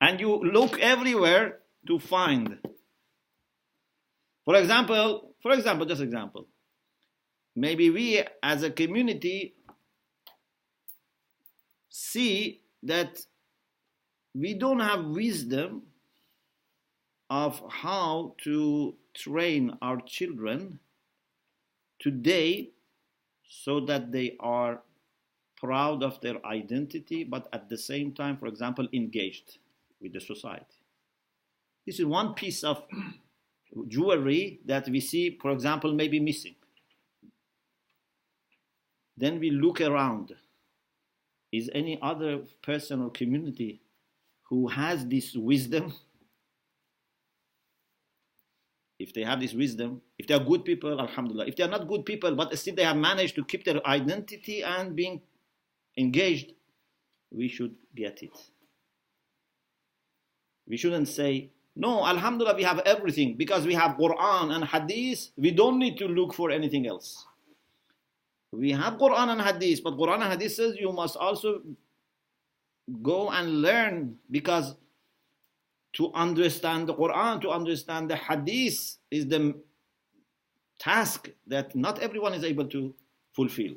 and 0.00 0.20
you 0.20 0.36
look 0.36 0.78
everywhere 0.80 1.60
to 1.86 1.98
find. 1.98 2.58
For 4.44 4.56
example, 4.56 5.27
for 5.40 5.52
example, 5.52 5.86
just 5.86 6.02
example. 6.02 6.46
Maybe 7.54 7.90
we 7.90 8.22
as 8.42 8.62
a 8.62 8.70
community 8.70 9.54
see 11.88 12.60
that 12.82 13.18
we 14.34 14.54
don't 14.54 14.80
have 14.80 15.04
wisdom 15.06 15.82
of 17.30 17.60
how 17.68 18.34
to 18.44 18.94
train 19.14 19.76
our 19.82 20.00
children 20.02 20.78
today 21.98 22.70
so 23.48 23.80
that 23.80 24.12
they 24.12 24.36
are 24.40 24.80
proud 25.56 26.04
of 26.04 26.20
their 26.20 26.44
identity 26.46 27.24
but 27.24 27.48
at 27.52 27.68
the 27.68 27.76
same 27.76 28.12
time 28.12 28.36
for 28.36 28.46
example 28.46 28.86
engaged 28.92 29.58
with 30.00 30.12
the 30.12 30.20
society. 30.20 30.78
This 31.84 31.98
is 31.98 32.06
one 32.06 32.34
piece 32.34 32.62
of 32.62 32.84
jewelry 33.88 34.60
that 34.64 34.88
we 34.88 35.00
see 35.00 35.38
for 35.40 35.50
example 35.50 35.92
maybe 35.92 36.18
missing 36.20 36.54
then 39.18 39.40
we 39.40 39.50
look 39.50 39.80
around. 39.80 40.32
Is 41.50 41.68
any 41.74 41.98
other 42.00 42.42
person 42.62 43.02
or 43.02 43.10
community 43.10 43.80
who 44.48 44.68
has 44.68 45.04
this 45.06 45.34
wisdom? 45.34 45.92
If 48.98 49.12
they 49.12 49.22
have 49.22 49.40
this 49.40 49.54
wisdom, 49.54 50.02
if 50.18 50.26
they 50.26 50.34
are 50.34 50.44
good 50.44 50.64
people, 50.64 51.00
Alhamdulillah. 51.00 51.46
If 51.46 51.56
they 51.56 51.64
are 51.64 51.68
not 51.68 51.88
good 51.88 52.04
people, 52.04 52.34
but 52.34 52.56
still 52.58 52.74
they 52.74 52.84
have 52.84 52.96
managed 52.96 53.34
to 53.36 53.44
keep 53.44 53.64
their 53.64 53.84
identity 53.86 54.62
and 54.62 54.94
being 54.94 55.20
engaged, 55.96 56.52
we 57.30 57.48
should 57.48 57.74
get 57.94 58.22
it. 58.22 58.36
We 60.66 60.76
shouldn't 60.76 61.08
say, 61.08 61.50
no, 61.78 62.04
Alhamdulillah, 62.04 62.56
we 62.56 62.64
have 62.64 62.80
everything 62.80 63.36
because 63.36 63.64
we 63.64 63.72
have 63.74 63.96
Quran 63.96 64.52
and 64.52 64.64
Hadith. 64.64 65.30
We 65.36 65.52
don't 65.52 65.78
need 65.78 65.96
to 65.98 66.08
look 66.08 66.34
for 66.34 66.50
anything 66.50 66.88
else. 66.88 67.24
We 68.50 68.72
have 68.72 68.94
Quran 68.94 69.28
and 69.28 69.40
Hadith, 69.40 69.84
but 69.84 69.94
Quran 69.96 70.22
and 70.22 70.32
Hadith 70.32 70.54
says 70.54 70.76
you 70.76 70.90
must 70.90 71.16
also 71.16 71.62
go 73.00 73.30
and 73.30 73.62
learn 73.62 74.16
because 74.28 74.74
to 75.92 76.12
understand 76.14 76.88
the 76.88 76.94
Quran, 76.94 77.40
to 77.42 77.50
understand 77.50 78.10
the 78.10 78.16
Hadith 78.16 78.96
is 79.12 79.28
the 79.28 79.54
task 80.80 81.30
that 81.46 81.76
not 81.76 82.00
everyone 82.00 82.34
is 82.34 82.42
able 82.42 82.66
to 82.66 82.92
fulfill. 83.34 83.74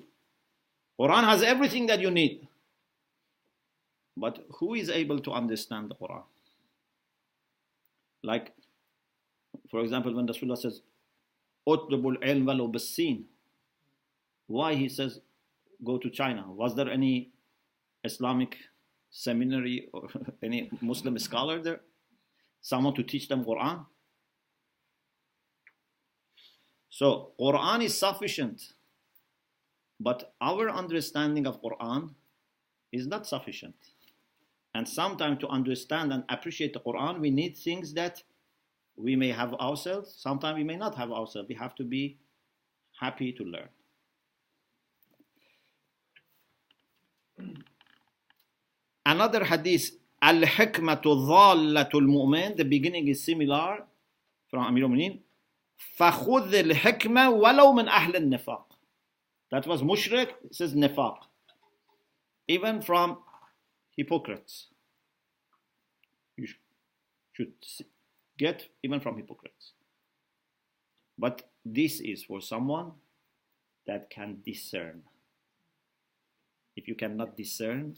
Quran 0.99 1.23
has 1.25 1.43
everything 1.43 1.85
that 1.85 1.99
you 1.99 2.09
need. 2.09 2.47
But 4.17 4.43
who 4.57 4.73
is 4.73 4.89
able 4.89 5.19
to 5.19 5.31
understand 5.31 5.91
the 5.91 5.95
Quran? 5.95 6.23
Like, 8.23 8.53
for 9.69 9.81
example, 9.81 10.13
when 10.15 10.27
Rasulullah 10.27 10.57
says, 10.57 10.81
"Utlubul 11.67 12.17
ilm 12.23 12.43
walau 12.43 13.23
why 14.47 14.75
he 14.75 14.89
says, 14.89 15.21
"Go 15.83 15.97
to 15.97 16.09
China." 16.09 16.51
Was 16.51 16.75
there 16.75 16.89
any 16.89 17.31
Islamic 18.03 18.57
seminary 19.09 19.89
or 19.93 20.09
any 20.43 20.69
Muslim 20.81 21.17
scholar 21.19 21.61
there? 21.61 21.81
someone 22.61 22.93
to 22.93 23.03
teach 23.03 23.27
them 23.27 23.43
Quran? 23.43 23.85
So 26.89 27.31
Quran 27.39 27.83
is 27.83 27.97
sufficient, 27.97 28.73
but 29.99 30.33
our 30.39 30.69
understanding 30.69 31.47
of 31.47 31.61
Quran 31.61 32.13
is 32.91 33.07
not 33.07 33.25
sufficient. 33.25 33.75
And 34.74 34.86
sometimes 34.86 35.38
to 35.40 35.48
understand 35.48 36.12
and 36.12 36.24
appreciate 36.28 36.72
the 36.72 36.80
Quran, 36.80 37.20
we 37.20 37.30
need 37.30 37.56
things 37.56 37.94
that 37.94 38.22
we 38.96 39.16
may 39.16 39.30
have 39.30 39.54
ourselves. 39.54 40.14
Sometimes 40.18 40.56
we 40.56 40.64
may 40.64 40.76
not 40.76 40.94
have 40.96 41.10
ourselves. 41.12 41.48
We 41.48 41.54
have 41.54 41.74
to 41.76 41.84
be 41.84 42.18
happy 43.00 43.32
to 43.32 43.44
learn. 43.44 43.68
Another 49.04 49.44
hadith, 49.44 49.92
Al-Hikmatu 50.20 51.04
Dhallatul 51.04 52.06
Mu'min, 52.06 52.56
the 52.56 52.64
beginning 52.64 53.08
is 53.08 53.22
similar 53.22 53.84
from 54.50 54.64
Amir 54.64 54.84
al-Mu'minin. 54.84 55.20
فَخُذِ 55.98 56.52
الْحِكْمَةِ 56.52 57.40
وَلَوْ 57.40 57.74
مِنْ 57.74 57.88
أَهْلِ 57.88 58.14
النِّفَاقِ 58.16 58.64
That 59.50 59.66
was 59.66 59.82
mushrik, 59.82 60.30
it 60.44 60.54
says 60.54 60.74
nifaq. 60.74 61.18
Even 62.48 62.80
from 62.80 63.18
hypocrites. 64.01 64.67
You 66.35 66.47
should 67.33 67.53
get 68.37 68.67
even 68.81 68.99
from 68.99 69.17
hypocrites. 69.17 69.73
But 71.19 71.43
this 71.63 71.99
is 71.99 72.23
for 72.23 72.41
someone 72.41 72.93
that 73.85 74.09
can 74.09 74.37
discern. 74.43 75.03
If 76.75 76.87
you 76.87 76.95
cannot 76.95 77.37
discern, 77.37 77.95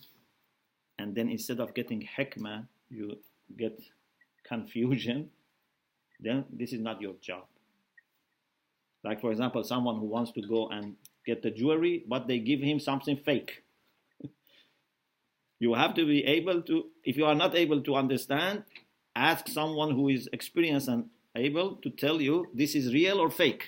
and 0.99 1.15
then 1.15 1.29
instead 1.29 1.59
of 1.61 1.73
getting 1.73 2.07
hikmah, 2.17 2.67
you 2.89 3.17
get 3.57 3.79
confusion, 4.43 5.29
then 6.19 6.43
this 6.51 6.73
is 6.73 6.81
not 6.81 7.01
your 7.01 7.15
job. 7.21 7.45
Like, 9.03 9.21
for 9.21 9.31
example, 9.31 9.63
someone 9.63 9.99
who 9.99 10.05
wants 10.05 10.31
to 10.33 10.41
go 10.41 10.67
and 10.69 10.95
get 11.25 11.41
the 11.43 11.51
jewelry, 11.51 12.03
but 12.07 12.27
they 12.27 12.39
give 12.39 12.59
him 12.59 12.79
something 12.79 13.17
fake. 13.17 13.63
You 15.63 15.73
have 15.73 15.93
to 15.99 16.05
be 16.05 16.19
able 16.25 16.61
to, 16.69 16.75
if 17.05 17.15
you 17.19 17.25
are 17.25 17.35
not 17.43 17.55
able 17.55 17.81
to 17.87 17.95
understand, 17.95 18.63
ask 19.15 19.47
someone 19.47 19.91
who 19.97 20.09
is 20.09 20.27
experienced 20.33 20.89
and 20.89 21.05
able 21.35 21.69
to 21.83 21.89
tell 21.89 22.21
you 22.21 22.35
this 22.53 22.75
is 22.75 22.93
real 22.93 23.17
or 23.19 23.29
fake. 23.29 23.63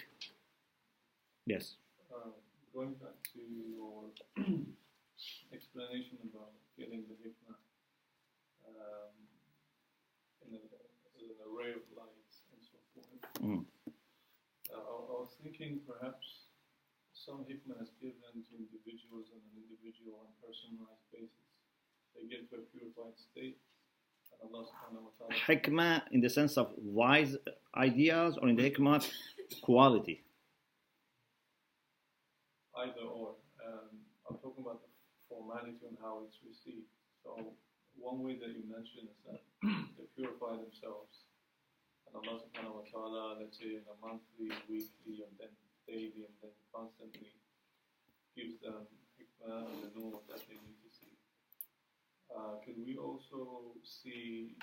Yes. 1.45 1.75
Uh, 2.13 2.29
going 2.73 2.93
back 3.03 3.15
to 3.33 3.39
your 3.77 4.11
explanation 5.57 6.17
about 6.29 6.51
getting 6.77 7.01
the 7.07 7.15
hikmah 7.23 7.57
um, 8.67 9.15
in, 10.45 10.51
a, 10.59 10.61
in 11.21 11.25
an 11.31 11.39
array 11.47 11.71
of 11.79 11.85
lights 11.95 12.43
and 12.51 12.61
so 12.61 12.77
forth, 12.91 13.07
Mm. 13.43 13.65
uh, 14.71 14.75
I, 14.75 14.79
I 14.79 15.15
was 15.23 15.35
thinking 15.43 15.79
perhaps 15.87 16.51
some 17.13 17.43
hikmah 17.47 17.79
is 17.83 17.91
given 18.01 18.35
to 18.47 18.51
individuals 18.57 19.27
on 19.35 19.39
an 19.47 19.55
individual 19.63 20.27
and 20.27 20.33
personalized 20.43 21.07
basis. 21.11 21.55
They 22.16 22.28
get 22.28 22.49
to 22.49 22.55
a 22.57 22.66
purified 22.72 23.16
state, 23.20 23.57
and 24.32 24.49
Allah 24.49 24.66
subhanahu 24.66 25.03
wa 25.03 25.11
ta'ala 25.20 25.36
Hikmah 25.36 26.01
in 26.11 26.22
the 26.22 26.30
sense 26.30 26.57
of 26.57 26.72
wise 26.78 27.36
ideas 27.76 28.38
or 28.41 28.47
in 28.49 28.55
the 28.55 28.72
hikmah 28.72 29.03
quality. 29.61 30.24
either 32.76 33.07
or. 33.07 33.36
Um, 33.66 34.03
I'm 34.30 34.38
talking 34.38 34.61
about 34.61 34.82
the 34.84 34.91
formality 35.30 35.82
and 35.88 35.97
how 36.01 36.22
it's 36.28 36.38
received. 36.45 36.91
So 37.24 37.55
one 37.97 38.22
way 38.22 38.38
that 38.38 38.51
you 38.53 38.63
mentioned 38.68 39.09
is 39.09 39.20
that 39.26 39.41
they 39.97 40.05
purify 40.13 40.59
themselves. 40.61 41.26
And 42.05 42.13
Allah 42.20 42.45
subhanahu 42.45 42.84
wa 42.84 42.86
ta'ala, 42.86 43.24
let's 43.41 43.57
say 43.57 43.82
in 43.82 43.86
a 43.89 43.95
monthly, 43.97 44.53
weekly, 44.70 45.26
and 45.26 45.34
then 45.41 45.53
daily, 45.89 46.30
and 46.30 46.36
then 46.43 46.53
constantly 46.70 47.34
gives 48.38 48.61
them 48.61 48.86
hikmah 49.18 49.66
and 49.72 49.80
the 49.82 49.89
nur 49.97 50.22
that 50.30 50.43
they 50.45 50.59
need. 50.59 50.84
Uh, 52.34 52.57
can 52.63 52.76
we 52.86 52.97
also 52.97 53.73
see, 53.84 54.55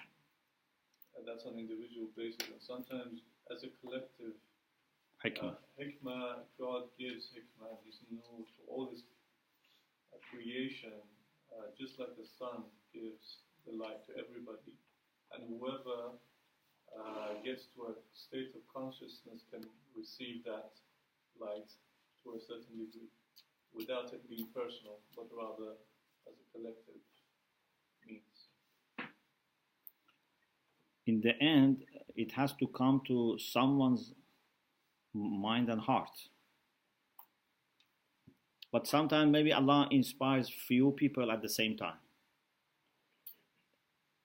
and 1.16 1.26
that's 1.26 1.44
on 1.46 1.54
an 1.54 1.60
individual 1.60 2.08
basis, 2.16 2.42
and 2.50 2.60
sometimes 2.62 3.22
as 3.50 3.64
a 3.64 3.70
collective, 3.82 4.34
Hikmah. 5.24 5.54
uh, 5.54 5.80
hikmah, 5.80 6.42
God 6.58 6.90
gives 6.98 7.30
hikmah, 7.30 7.78
His 7.86 7.98
nur 8.10 8.42
to 8.42 8.60
all 8.68 8.88
His 8.90 9.04
uh, 10.12 10.18
creation, 10.30 10.98
uh, 11.54 11.70
just 11.78 11.98
like 11.98 12.16
the 12.16 12.26
sun 12.26 12.64
gives 12.92 13.44
the 13.66 13.72
light 13.72 14.02
to 14.06 14.12
everybody. 14.18 14.74
And 15.32 15.46
whoever 15.48 16.18
uh, 16.92 17.40
gets 17.44 17.66
to 17.74 17.92
a 17.92 17.94
state 18.12 18.52
of 18.54 18.62
consciousness 18.68 19.44
can 19.50 19.64
receive 19.96 20.44
that 20.44 20.72
light 21.40 21.70
to 22.24 22.34
a 22.36 22.40
certain 22.40 22.76
degree 22.76 23.10
without 23.74 24.12
it 24.12 24.22
being 24.28 24.48
personal, 24.54 25.00
but 25.16 25.26
rather 25.32 25.72
as 26.28 26.34
a 26.36 26.46
collective 26.52 27.00
means. 28.06 28.48
In 31.06 31.20
the 31.20 31.40
end, 31.42 31.84
it 32.16 32.32
has 32.32 32.52
to 32.54 32.66
come 32.68 33.02
to 33.06 33.36
someone's 33.38 34.12
mind 35.14 35.68
and 35.68 35.80
heart. 35.80 36.10
But 38.70 38.86
sometimes 38.86 39.30
maybe 39.30 39.52
Allah 39.52 39.88
inspires 39.90 40.48
few 40.48 40.92
people 40.92 41.30
at 41.30 41.42
the 41.42 41.48
same 41.48 41.76
time. 41.76 41.98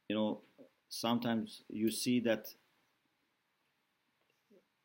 You 0.07 0.15
know, 0.15 0.41
sometimes 0.88 1.63
you 1.67 1.91
see 1.91 2.21
that 2.21 2.47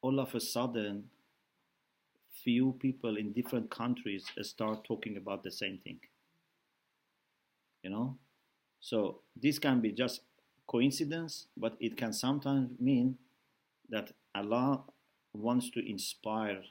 all 0.00 0.18
of 0.18 0.34
a 0.34 0.40
sudden, 0.40 1.04
few 2.42 2.72
people 2.80 3.16
in 3.16 3.32
different 3.32 3.70
countries 3.70 4.26
start 4.42 4.82
talking 4.82 5.16
about 5.16 5.44
the 5.44 5.50
same 5.50 5.78
thing. 5.84 6.00
You 7.84 7.90
know? 7.90 8.18
So 8.80 9.20
this 9.40 9.60
can 9.60 9.80
be 9.80 9.92
just 9.92 10.22
coincidence, 10.66 11.46
but 11.56 11.76
it 11.80 11.96
can 11.96 12.12
sometimes 12.12 12.70
mean 12.80 13.18
that 13.90 14.12
Allah 14.34 14.84
wants 15.34 15.70
to 15.70 15.88
inspire 15.88 16.62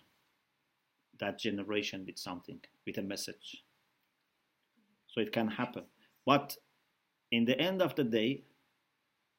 that 1.20 1.40
generation 1.40 2.04
with 2.06 2.18
something, 2.18 2.60
with 2.86 2.98
a 2.98 3.02
message. 3.02 3.64
So 5.08 5.22
it 5.22 5.32
can 5.32 5.48
happen. 5.48 5.84
But 6.26 6.58
in 7.32 7.46
the 7.46 7.60
end 7.60 7.82
of 7.82 7.96
the 7.96 8.04
day, 8.04 8.44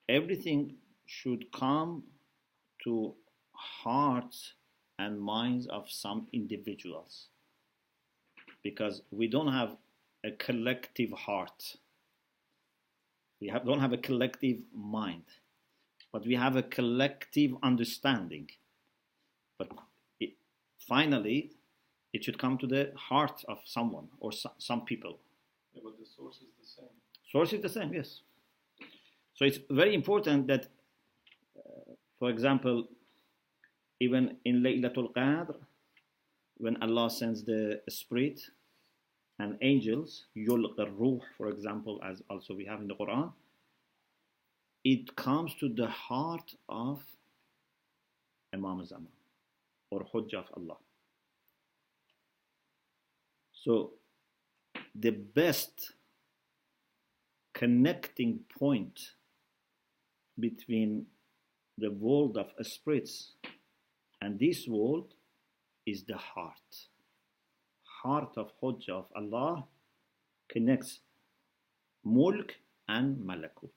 everything 0.08 0.76
should 1.06 1.50
come 1.52 2.04
to 2.84 3.14
hearts 3.52 4.54
and 4.98 5.20
minds 5.20 5.66
of 5.66 5.90
some 5.90 6.26
individuals. 6.32 7.28
Because 8.62 9.02
we 9.10 9.26
don't 9.26 9.52
have 9.52 9.76
a 10.24 10.30
collective 10.30 11.10
heart. 11.10 11.76
We 13.42 13.48
have, 13.48 13.66
don't 13.66 13.80
have 13.80 13.92
a 13.92 13.98
collective 13.98 14.58
mind, 14.72 15.24
but 16.12 16.24
we 16.24 16.36
have 16.36 16.54
a 16.54 16.62
collective 16.62 17.50
understanding. 17.64 18.48
But 19.58 19.68
it, 20.20 20.34
finally, 20.78 21.50
it 22.12 22.22
should 22.22 22.38
come 22.38 22.56
to 22.58 22.68
the 22.68 22.92
heart 22.94 23.42
of 23.48 23.58
someone 23.64 24.06
or 24.20 24.30
so, 24.30 24.52
some 24.58 24.84
people. 24.84 25.18
Yeah, 25.74 25.80
but 25.82 25.98
the 25.98 26.06
source 26.06 26.36
is 26.36 26.52
the 26.60 26.68
same. 26.68 26.94
Source 27.32 27.52
is 27.52 27.60
the 27.62 27.68
same, 27.68 27.92
yes. 27.92 28.20
So 29.34 29.44
it's 29.44 29.58
very 29.70 29.92
important 29.92 30.46
that, 30.46 30.68
uh, 31.58 31.94
for 32.20 32.30
example, 32.30 32.86
even 33.98 34.36
in 34.44 34.62
Laylatul 34.62 35.12
Qadr, 35.14 35.56
when 36.58 36.80
Allah 36.80 37.10
sends 37.10 37.42
the 37.42 37.80
Spirit 37.88 38.40
and 39.42 39.58
angels, 39.60 40.26
yulq 40.36 40.78
ruh, 40.98 41.18
for 41.36 41.48
example, 41.48 42.00
as 42.08 42.22
also 42.30 42.54
we 42.54 42.64
have 42.64 42.80
in 42.80 42.86
the 42.86 42.94
Quran, 42.94 43.32
it 44.84 45.16
comes 45.16 45.52
to 45.56 45.68
the 45.68 45.88
heart 45.88 46.54
of 46.68 47.02
Imam 48.54 48.84
Zaman 48.84 49.10
or 49.90 50.06
Hujjah 50.14 50.44
of 50.44 50.50
Allah. 50.56 50.76
So 53.52 53.94
the 54.94 55.10
best 55.10 55.92
connecting 57.52 58.40
point 58.58 58.98
between 60.38 61.06
the 61.78 61.90
world 61.90 62.36
of 62.38 62.48
spirits 62.64 63.32
and 64.20 64.38
this 64.38 64.68
world 64.68 65.14
is 65.84 66.04
the 66.04 66.16
heart. 66.16 66.91
Heart 68.02 68.36
of 68.36 68.52
Hujjah 68.60 68.90
of 68.90 69.06
Allah 69.14 69.66
connects 70.48 71.00
mulk 72.04 72.56
and 72.88 73.16
malakut. 73.18 73.70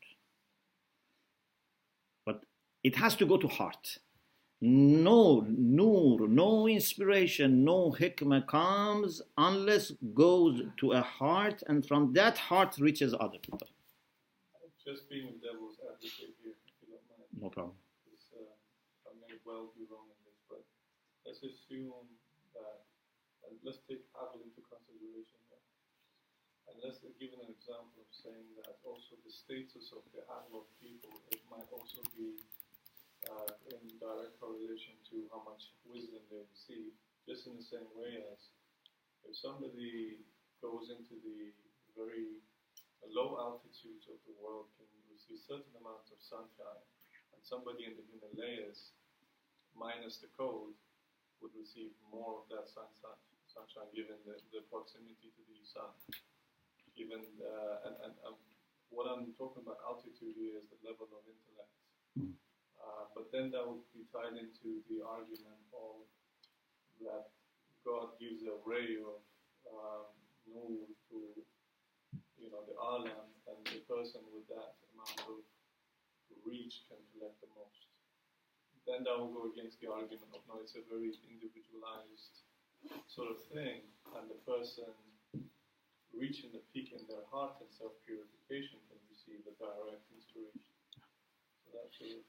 But 2.25 2.43
it 2.83 2.95
has 2.95 3.15
to 3.17 3.25
go 3.25 3.37
to 3.37 3.47
heart. 3.47 3.99
No 4.61 5.45
nur, 5.47 6.27
no 6.27 6.67
inspiration, 6.67 7.63
no 7.63 7.91
hikmah 7.91 8.47
comes 8.47 9.21
unless 9.37 9.91
goes 10.13 10.61
to 10.77 10.93
a 10.93 11.01
heart 11.01 11.61
and 11.67 11.85
from 11.85 12.13
that 12.13 12.37
heart 12.37 12.77
reaches 12.79 13.13
other 13.13 13.37
people. 13.37 13.67
Just 14.83 15.09
being 15.09 15.25
the 15.25 15.47
devil's 15.47 15.77
advocate 15.81 16.33
here, 16.41 16.53
if 16.53 16.73
you 16.81 16.87
don't 16.93 17.01
mind. 17.09 17.29
No 17.41 17.49
problem. 17.49 17.75
Uh, 18.33 19.09
I 19.09 19.11
may 19.27 19.35
well 19.45 19.73
be 19.75 19.83
wrong 19.89 20.07
in 20.13 20.19
this, 20.25 20.39
but 20.49 20.63
let's 21.25 21.39
assume 21.39 22.05
that, 22.53 22.85
and 23.45 23.55
let's 23.61 23.81
take 23.85 24.03
aql 24.17 24.41
into 24.41 24.61
consideration 24.65 25.39
here. 25.49 25.65
And 26.69 26.75
let's 26.81 27.01
give 27.21 27.33
an 27.37 27.47
example 27.47 28.01
of 28.01 28.09
saying 28.09 28.49
that 28.61 28.81
also 28.81 29.17
the 29.21 29.33
status 29.33 29.93
of 29.93 30.01
the 30.11 30.25
aql 30.25 30.65
of 30.65 30.67
people, 30.81 31.13
it 31.29 31.41
might 31.49 31.69
also 31.69 32.01
be 32.17 32.41
uh, 33.29 33.51
in 33.73 33.81
direct 33.97 34.37
correlation 34.41 34.97
to 35.09 35.25
how 35.33 35.41
much 35.45 35.73
wisdom 35.85 36.21
they 36.29 36.41
receive, 36.45 36.93
just 37.25 37.49
in 37.49 37.57
the 37.57 37.65
same 37.65 37.89
way 37.97 38.21
as 38.33 38.53
if 39.25 39.33
somebody 39.33 40.21
goes 40.61 40.93
into 40.93 41.17
the 41.25 41.53
very 41.97 42.41
low 43.09 43.37
altitudes 43.37 44.09
of 44.09 44.17
the 44.25 44.35
world 44.37 44.69
can 44.77 44.89
receive 45.09 45.41
certain 45.45 45.73
amounts 45.77 46.09
of 46.13 46.19
sunshine, 46.21 46.85
and 47.33 47.41
somebody 47.41 47.85
in 47.85 47.93
the 47.97 48.05
Himalayas, 48.09 48.93
minus 49.73 50.21
the 50.21 50.29
cold, 50.33 50.73
would 51.41 51.53
receive 51.57 51.93
more 52.09 52.41
of 52.41 52.45
that 52.49 52.69
sunshine, 52.69 53.21
sunshine 53.55 53.87
given 53.95 54.19
the, 54.27 54.35
the 54.51 54.67
proximity 54.67 55.31
to 55.31 55.41
the 55.47 55.63
sun. 55.63 55.95
Given 56.99 57.23
uh, 57.39 57.87
and, 57.87 57.95
and 58.03 58.13
um, 58.27 58.35
what 58.91 59.07
I'm 59.07 59.31
talking 59.39 59.63
about 59.63 59.79
altitude 59.87 60.35
here 60.35 60.59
is 60.59 60.67
the 60.67 60.79
level 60.83 61.07
of 61.11 61.23
intellect. 61.23 61.75
Mm. 62.19 62.35
Uh, 62.79 63.07
but 63.15 63.31
then 63.31 63.51
that 63.55 63.63
would 63.63 63.83
be 63.95 64.03
tied 64.11 64.35
into 64.35 64.83
the 64.91 65.03
argument 65.03 65.63
of 65.71 66.03
that 67.03 67.31
God 67.83 68.15
gives 68.19 68.43
a 68.47 68.55
ray 68.63 68.99
of 68.99 69.19
um, 69.67 70.07
nur 70.47 70.87
to 71.11 71.17
you 72.39 72.47
know 72.51 72.63
the 72.67 72.75
alam, 72.77 73.27
and 73.47 73.59
the 73.67 73.81
person 73.89 74.21
with 74.31 74.45
that 74.51 74.79
amount 74.93 75.19
of 75.27 75.43
reach 76.45 76.85
can 76.87 77.01
collect 77.11 77.41
the 77.41 77.49
most. 77.57 77.89
Then 78.85 79.01
that 79.03 79.17
will 79.17 79.33
go 79.33 79.49
against 79.49 79.81
the 79.81 79.89
argument 79.89 80.29
of 80.31 80.45
no, 80.45 80.61
it's 80.61 80.77
a 80.77 80.85
very 80.85 81.09
individualized 81.25 82.44
sort 83.07 83.31
of 83.31 83.39
thing, 83.53 83.81
and 84.15 84.29
the 84.29 84.39
person 84.45 84.89
reaching 86.13 86.49
the 86.53 86.63
peak 86.73 86.93
in 86.93 87.03
their 87.07 87.25
heart 87.31 87.53
and 87.59 87.69
self 87.69 87.91
purification 88.05 88.79
can 88.87 88.99
receive 89.11 89.43
the 89.43 89.53
direct 89.59 90.03
inspiration. 90.15 90.61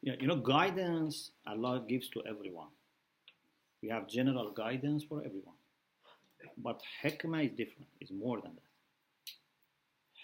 Yeah, 0.03 0.15
you 0.21 0.27
know, 0.27 0.37
guidance 0.37 1.31
Allah 1.47 1.85
gives 1.87 2.09
to 2.11 2.23
everyone. 2.29 2.69
We 3.83 3.89
have 3.89 4.09
general 4.09 4.51
guidance 4.51 5.05
for 5.05 5.19
everyone. 5.25 5.55
But 6.59 6.81
hikmah 7.03 7.45
is 7.47 7.51
different, 7.57 7.89
it's 8.01 8.11
more 8.11 8.41
than 8.41 8.53
that. 8.55 8.63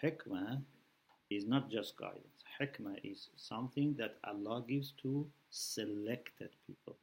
Hikmah 0.03 0.63
is 1.31 1.47
not 1.47 1.71
just 1.71 1.97
guidance. 1.97 2.43
Hikmah 2.61 2.99
is 3.05 3.29
something 3.37 3.95
that 3.99 4.17
Allah 4.25 4.65
gives 4.69 4.93
to 5.03 5.27
selected 5.51 6.51
people, 6.67 6.97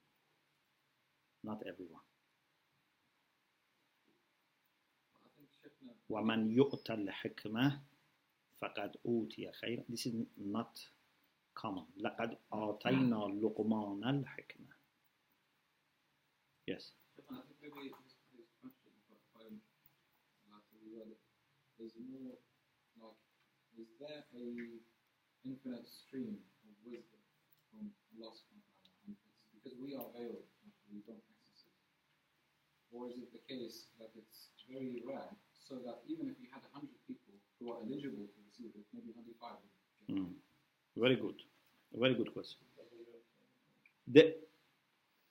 not 1.44 1.62
everyone. 1.68 2.02
وَمَنْ 6.10 6.52
يُؤْتَ 6.58 6.92
الْحِكْمَةِ 6.92 7.82
فَقَدْ 8.62 8.98
أُوتِيَ 9.06 9.52
خَيْرًا 9.62 9.86
This 9.88 10.06
is 10.08 10.14
not 10.38 10.80
common. 11.54 11.86
لَقَدْ 11.98 12.38
أَعْطَيْنَا 12.54 13.42
لُقْمَانَ 13.42 14.04
الْحِكْمَةِ 14.04 14.74
Yes. 16.68 16.92
Is 21.80 21.96
more 22.12 22.36
like, 23.00 23.16
is 23.80 23.88
there 24.04 24.28
a 24.36 24.46
infinite 25.48 25.88
stream 25.88 26.36
of 26.68 26.76
wisdom 26.84 27.24
from 27.72 27.88
Allah 28.12 28.36
subhanahu 28.36 28.68
wa 28.68 28.84
ta'ala, 28.84 29.00
and 29.08 29.16
it's 29.16 29.48
because 29.56 29.80
we 29.80 29.96
are 29.96 30.12
veiled, 30.12 30.44
we 30.92 31.00
don't 31.08 31.24
access 31.32 31.72
it? 31.72 31.80
Or 32.92 33.08
is 33.08 33.24
it 33.24 33.32
the 33.32 33.40
case 33.48 33.96
that 33.96 34.12
it's 34.20 34.52
very 34.68 35.00
rare, 35.08 35.32
so 35.70 35.76
that 35.86 36.02
even 36.08 36.28
if 36.28 36.36
you 36.42 36.48
had 36.52 36.64
hundred 36.74 36.98
people 37.08 37.34
who 37.60 37.72
are 37.72 37.78
eligible 37.86 38.26
to 38.26 38.40
receive 38.50 38.74
it, 38.74 38.86
maybe 38.94 39.14
only 39.18 39.34
five 39.40 39.56
would 39.62 40.18
get 40.18 40.18
it? 40.18 40.22
Mm. 40.26 40.34
Very 40.98 41.16
good. 41.16 41.36
Very 41.94 42.16
good 42.16 42.34
question. 42.34 42.66
The 44.08 44.36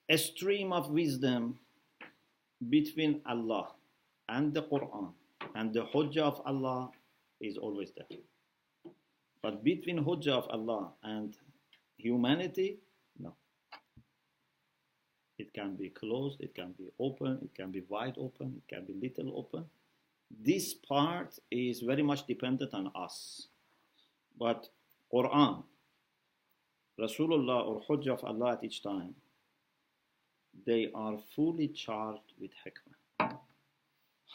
a 0.09 0.17
stream 0.17 0.73
of 0.73 0.91
wisdom 0.91 1.59
between 2.71 3.21
Allah 3.27 3.75
and 4.29 4.55
the 4.55 4.63
Quran 4.63 5.13
and 5.55 5.73
the 5.73 5.85
Hujjah 5.85 6.23
of 6.23 6.41
Allah 6.47 6.91
is 7.41 7.59
always 7.59 7.93
there. 7.93 8.19
But 9.43 9.63
between 9.63 9.99
Hujjah 9.99 10.33
of 10.33 10.49
Allah 10.51 10.93
and 11.03 11.37
humanity, 11.99 12.79
no. 13.19 13.35
It 15.39 15.53
can 15.53 15.77
be 15.77 15.91
closed, 15.91 16.41
it 16.41 16.55
can 16.55 16.73
be 16.73 16.89
open, 16.99 17.39
it 17.43 17.55
can 17.55 17.71
be 17.71 17.83
wide 17.89 18.15
open, 18.19 18.55
it 18.57 18.75
can 18.75 18.87
be 18.87 18.95
little 18.95 19.37
open. 19.39 19.65
This 20.31 20.75
part 20.75 21.39
is 21.51 21.81
very 21.81 22.03
much 22.03 22.27
dependent 22.27 22.75
on 22.75 22.91
us. 22.95 23.49
But 24.39 24.69
Quran, 25.13 25.65
Rasulullah 27.01 27.67
or 27.67 27.83
Hujjah 27.89 28.13
of 28.13 28.25
Allah 28.25 28.53
at 28.53 28.65
each 28.65 28.83
time, 28.83 29.15
they 30.67 30.91
are 30.95 31.17
fully 31.35 31.69
charged 31.69 32.33
with 32.41 32.51
hikmah. 32.65 33.39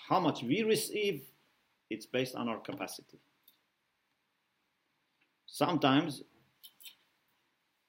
How 0.08 0.20
much 0.20 0.44
we 0.44 0.64
receive, 0.64 1.24
it's 1.89 2.06
based 2.06 2.36
on 2.36 2.50
our 2.50 2.60
capacity. 2.60 3.20
Sometimes, 5.46 6.24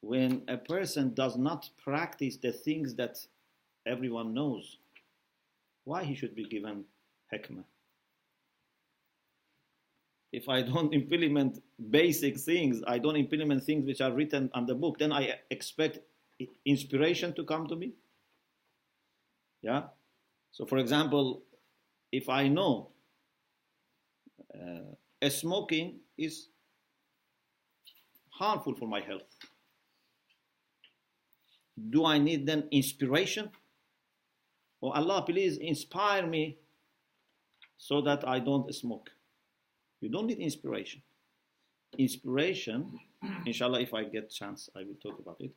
when 0.01 0.43
a 0.49 0.59
person 0.59 1.15
does 1.15 1.37
not 1.37 1.71
practice 1.83 2.37
the 2.37 2.53
things 2.53 2.95
that 2.97 3.19
everyone 3.87 4.35
knows, 4.35 4.79
why 5.85 6.05
he 6.05 6.15
should 6.15 6.35
be 6.35 6.45
given 6.45 6.85
hikmah? 7.33 7.65
If 10.35 10.49
I 10.49 10.63
don't 10.63 10.93
implement 11.01 11.63
basic 11.91 12.39
things, 12.39 12.83
I 12.87 12.99
don't 12.99 13.17
implement 13.17 13.63
things 13.63 13.87
which 13.87 14.01
are 14.01 14.13
written 14.13 14.51
on 14.53 14.67
the 14.67 14.75
book, 14.75 14.99
then 14.99 15.13
I 15.13 15.39
expect 15.51 16.01
inspiration 16.65 17.33
to 17.35 17.45
come 17.45 17.69
to 17.69 17.77
me. 17.77 17.93
Yeah. 19.63 19.85
So, 20.53 20.67
for 20.67 20.79
example, 20.79 21.43
if 22.13 22.29
I 22.29 22.49
know 22.49 22.91
uh, 24.55 25.29
smoking 25.31 26.01
is 26.19 26.49
harmful 28.31 28.75
for 28.75 28.89
my 28.89 29.01
health, 29.01 29.23
do 31.91 32.05
I 32.05 32.19
need 32.19 32.47
then 32.47 32.69
inspiration? 32.71 33.51
Oh 34.83 34.91
Allah, 34.91 35.23
please 35.23 35.57
inspire 35.57 36.27
me 36.27 36.59
so 37.79 38.01
that 38.03 38.27
I 38.29 38.39
don't 38.39 38.73
smoke. 38.75 39.14
You 40.01 40.09
don't 40.09 40.27
need 40.27 40.39
inspiration. 40.39 41.03
Inspiration, 41.99 42.99
inshallah, 43.47 43.81
if 43.81 43.95
I 43.95 44.05
get 44.05 44.31
chance, 44.31 44.69
I 44.77 44.81
will 44.81 44.97
talk 45.03 45.19
about 45.19 45.37
it. 45.41 45.53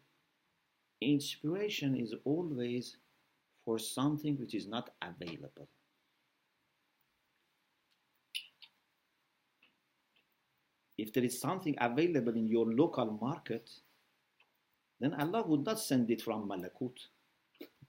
Inspiration 1.01 1.95
is 1.95 2.13
always 2.25 2.97
for 3.65 3.77
something 3.77 4.37
which 4.37 4.55
is 4.55 4.67
not 4.67 4.91
available. 5.01 5.67
If 10.97 11.13
there 11.13 11.23
is 11.23 11.39
something 11.39 11.75
available 11.79 12.33
in 12.35 12.47
your 12.47 12.65
local 12.65 13.17
market, 13.21 13.69
then 14.99 15.13
Allah 15.13 15.43
would 15.45 15.63
not 15.63 15.79
send 15.79 16.09
it 16.09 16.21
from 16.21 16.49
Malakut. 16.49 16.97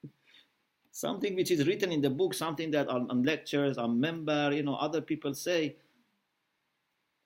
something 0.91 1.35
which 1.35 1.49
is 1.49 1.65
written 1.65 1.91
in 1.91 2.01
the 2.01 2.09
book, 2.09 2.33
something 2.33 2.69
that 2.71 2.87
on, 2.87 3.09
on 3.09 3.23
lectures, 3.23 3.77
on 3.77 3.99
minbar, 3.99 4.55
you 4.55 4.61
know, 4.61 4.75
other 4.75 5.01
people 5.01 5.33
say, 5.33 5.75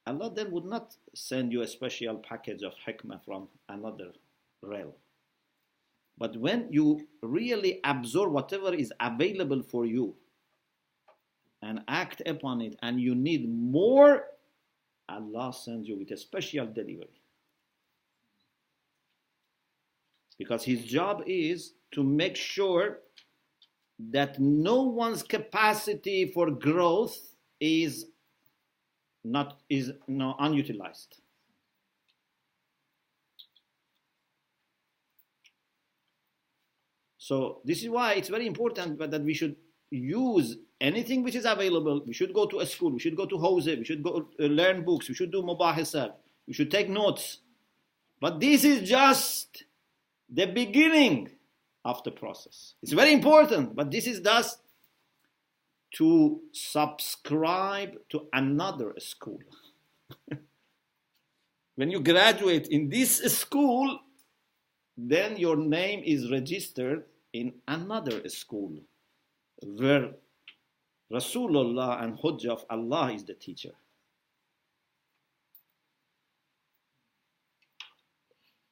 Allah 0.05 0.31
then 0.35 0.51
would 0.51 0.65
not 0.65 0.95
send 1.15 1.53
you 1.53 1.61
a 1.61 1.67
special 1.67 2.17
package 2.17 2.61
of 2.63 2.73
hikmah 2.85 3.23
from 3.23 3.47
another 3.69 4.11
realm. 4.61 4.91
But 6.17 6.35
when 6.37 6.67
you 6.71 7.07
really 7.21 7.79
absorb 7.83 8.33
whatever 8.33 8.73
is 8.73 8.91
available 8.99 9.63
for 9.63 9.85
you 9.85 10.15
and 11.61 11.81
act 11.87 12.21
upon 12.25 12.61
it, 12.61 12.75
and 12.81 12.99
you 12.99 13.15
need 13.15 13.49
more, 13.49 14.25
Allah 15.07 15.53
sends 15.53 15.87
you 15.87 15.97
with 15.97 16.11
a 16.11 16.17
special 16.17 16.65
delivery. 16.65 17.21
Because 20.37 20.63
His 20.63 20.83
job 20.83 21.23
is 21.25 21.73
to 21.91 22.03
make 22.03 22.35
sure 22.35 22.99
that 24.11 24.39
no 24.39 24.81
one's 24.81 25.23
capacity 25.23 26.31
for 26.33 26.51
growth 26.51 27.17
is 27.59 28.07
not 29.23 29.59
is 29.69 29.91
no 30.07 30.35
unutilized. 30.39 31.17
So 37.17 37.61
this 37.63 37.81
is 37.81 37.89
why 37.89 38.13
it's 38.13 38.27
very 38.27 38.45
important 38.45 38.99
that 38.99 39.23
we 39.23 39.33
should 39.33 39.55
use 39.89 40.57
anything 40.81 41.23
which 41.23 41.35
is 41.35 41.45
available. 41.45 42.03
We 42.05 42.13
should 42.13 42.33
go 42.33 42.45
to 42.47 42.59
a 42.59 42.65
school. 42.65 42.91
We 42.91 42.99
should 42.99 43.15
go 43.15 43.25
to 43.25 43.35
Hawza. 43.35 43.77
We 43.77 43.85
should 43.85 44.03
go 44.03 44.27
uh, 44.39 44.43
learn 44.43 44.83
books. 44.83 45.07
We 45.07 45.15
should 45.15 45.31
do 45.31 45.41
mubahisat. 45.41 46.11
We 46.47 46.53
should 46.53 46.69
take 46.69 46.89
notes. 46.89 47.39
But 48.19 48.41
this 48.41 48.65
is 48.65 48.87
just 48.89 49.63
the 50.29 50.47
beginning 50.47 51.29
of 51.85 52.03
the 52.03 52.11
process. 52.11 52.73
It's 52.81 52.91
very 52.91 53.13
important, 53.13 53.75
but 53.75 53.89
this 53.89 54.07
is 54.07 54.19
just 54.19 54.59
to 55.93 56.41
subscribe 56.51 57.97
to 58.09 58.27
another 58.33 58.93
school. 58.97 59.39
when 61.75 61.91
you 61.91 61.99
graduate 61.99 62.67
in 62.67 62.89
this 62.89 63.17
school, 63.39 63.99
then 64.97 65.37
your 65.37 65.55
name 65.55 66.01
is 66.03 66.31
registered 66.31 67.03
in 67.31 67.53
another 67.67 68.27
school 68.29 68.73
where 69.61 70.11
Rasulullah 71.11 72.03
and 72.03 72.17
Hujjah 72.17 72.49
of 72.49 72.65
Allah 72.69 73.11
is 73.13 73.23
the 73.23 73.33
teacher. 73.33 73.73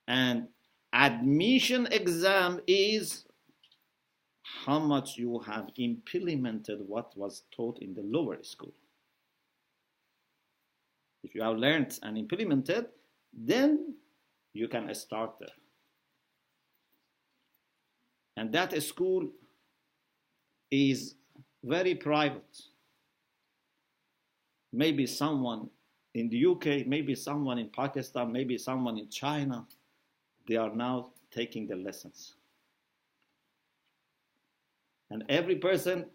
And 0.07 0.47
admission 0.91 1.87
exam 1.91 2.59
is 2.67 3.25
how 4.65 4.79
much 4.79 5.17
you 5.17 5.39
have 5.39 5.69
implemented 5.77 6.79
what 6.87 7.15
was 7.17 7.43
taught 7.55 7.79
in 7.79 7.93
the 7.93 8.03
lower 8.03 8.37
school. 8.43 8.73
If 11.23 11.35
you 11.35 11.43
have 11.43 11.57
learned 11.57 11.97
and 12.01 12.17
implemented, 12.17 12.87
then 13.33 13.95
you 14.53 14.67
can 14.67 14.93
start 14.93 15.35
there. 15.39 15.49
And 18.37 18.51
that 18.53 18.81
school 18.81 19.29
is 20.69 21.15
very 21.63 21.95
private. 21.95 22.61
Maybe 24.73 25.05
someone 25.05 25.69
in 26.13 26.29
the 26.29 26.45
UK, 26.45 26.87
maybe 26.87 27.15
someone 27.15 27.57
in 27.57 27.69
Pakistan, 27.69 28.31
maybe 28.31 28.57
someone 28.57 28.97
in 28.97 29.09
China, 29.09 29.65
they 30.47 30.55
are 30.55 30.73
now 30.73 31.11
taking 31.29 31.67
the 31.67 31.75
lessons. 31.75 32.35
And 35.11 35.25
every 35.27 35.57
person 35.57 36.05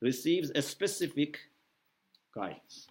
receives 0.00 0.50
a 0.54 0.62
specific 0.62 1.38
guidance. 2.34 2.88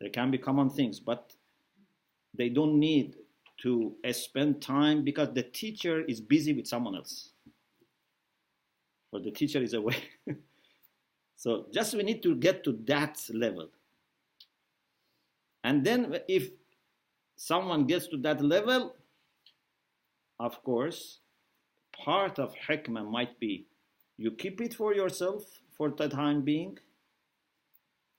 There 0.00 0.08
can 0.08 0.30
be 0.30 0.38
common 0.38 0.70
things, 0.70 0.98
but 0.98 1.34
they 2.34 2.48
don't 2.48 2.78
need 2.78 3.16
to 3.62 3.94
eh, 4.04 4.12
spend 4.12 4.62
time 4.62 5.04
because 5.04 5.34
the 5.34 5.42
teacher 5.42 6.02
is 6.02 6.20
busy 6.20 6.54
with 6.54 6.66
someone 6.66 6.96
else. 6.96 7.30
Or 9.12 9.20
the 9.20 9.32
teacher 9.32 9.62
is 9.62 9.74
away. 9.74 9.96
so 11.36 11.66
just 11.70 11.94
we 11.94 12.02
need 12.02 12.22
to 12.22 12.34
get 12.34 12.64
to 12.64 12.78
that 12.86 13.18
level. 13.34 13.68
And 15.62 15.84
then 15.84 16.20
if 16.26 16.50
someone 17.36 17.86
gets 17.86 18.06
to 18.08 18.16
that 18.18 18.40
level, 18.40 18.94
of 20.40 20.62
course, 20.62 21.18
part 21.92 22.38
of 22.38 22.54
hikmah 22.66 23.10
might 23.10 23.38
be 23.40 23.66
you 24.18 24.32
keep 24.32 24.60
it 24.60 24.74
for 24.74 24.94
yourself 24.94 25.44
for 25.76 25.90
the 25.90 26.08
time 26.08 26.42
being, 26.42 26.76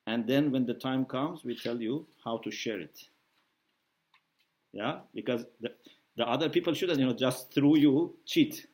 and 0.07 0.25
then 0.25 0.51
when 0.51 0.65
the 0.65 0.73
time 0.73 1.05
comes, 1.05 1.43
we 1.43 1.55
tell 1.55 1.79
you 1.79 2.07
how 2.23 2.37
to 2.37 2.49
share 2.49 2.79
it. 2.79 2.97
Yeah, 4.71 4.99
because 5.13 5.45
the, 5.61 5.73
the 6.15 6.27
other 6.27 6.49
people 6.49 6.73
shouldn't, 6.73 6.99
you 6.99 7.05
know, 7.05 7.13
just 7.13 7.53
through 7.53 7.77
you 7.77 8.15
cheat. 8.25 8.65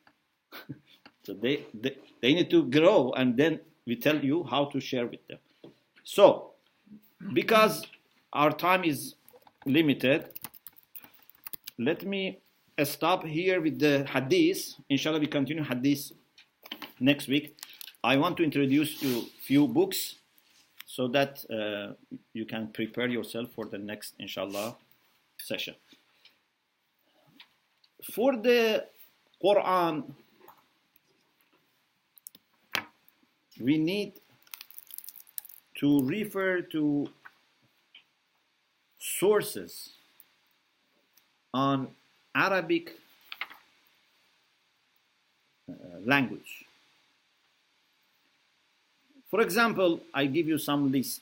so 1.24 1.34
they, 1.34 1.66
they 1.74 1.96
they 2.22 2.32
need 2.32 2.48
to 2.50 2.64
grow, 2.64 3.12
and 3.12 3.36
then 3.36 3.60
we 3.86 3.96
tell 3.96 4.16
you 4.16 4.44
how 4.44 4.66
to 4.66 4.80
share 4.80 5.06
with 5.06 5.26
them. 5.26 5.38
So, 6.04 6.52
because 7.32 7.84
our 8.32 8.52
time 8.52 8.84
is 8.84 9.16
limited, 9.64 10.30
let 11.78 12.04
me 12.04 12.38
stop 12.84 13.24
here 13.24 13.60
with 13.60 13.78
the 13.78 14.04
hadith. 14.04 14.74
Inshallah, 14.88 15.18
we 15.18 15.26
continue 15.26 15.64
hadith 15.64 16.12
next 17.00 17.28
week. 17.28 17.56
I 18.02 18.16
want 18.16 18.36
to 18.36 18.44
introduce 18.44 19.02
you 19.02 19.26
few 19.40 19.66
books 19.66 20.16
so 20.86 21.08
that 21.08 21.44
uh, 21.50 21.94
you 22.32 22.44
can 22.44 22.68
prepare 22.68 23.08
yourself 23.08 23.50
for 23.54 23.66
the 23.66 23.78
next, 23.78 24.14
inshallah, 24.18 24.76
session. 25.38 25.74
For 28.14 28.36
the 28.36 28.86
Quran, 29.42 30.04
we 33.60 33.78
need 33.78 34.20
to 35.80 36.02
refer 36.02 36.60
to 36.60 37.08
sources 38.98 39.90
on 41.52 41.88
Arabic 42.34 42.92
uh, 45.68 45.74
language. 46.04 46.65
For 49.30 49.40
example, 49.40 50.00
I 50.14 50.26
give 50.26 50.46
you 50.46 50.58
some 50.58 50.92
list. 50.92 51.20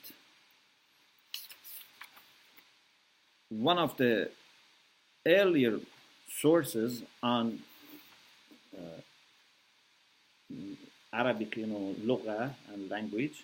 One 3.49 3.79
of 3.79 3.97
the 3.97 4.31
earlier 5.27 5.79
sources 6.29 7.03
on 7.23 7.61
uh, 8.77 9.01
Arabic, 11.13 11.57
you 11.57 11.67
know, 11.67 11.95
lugha 12.05 12.51
and 12.73 12.91
language 12.91 13.43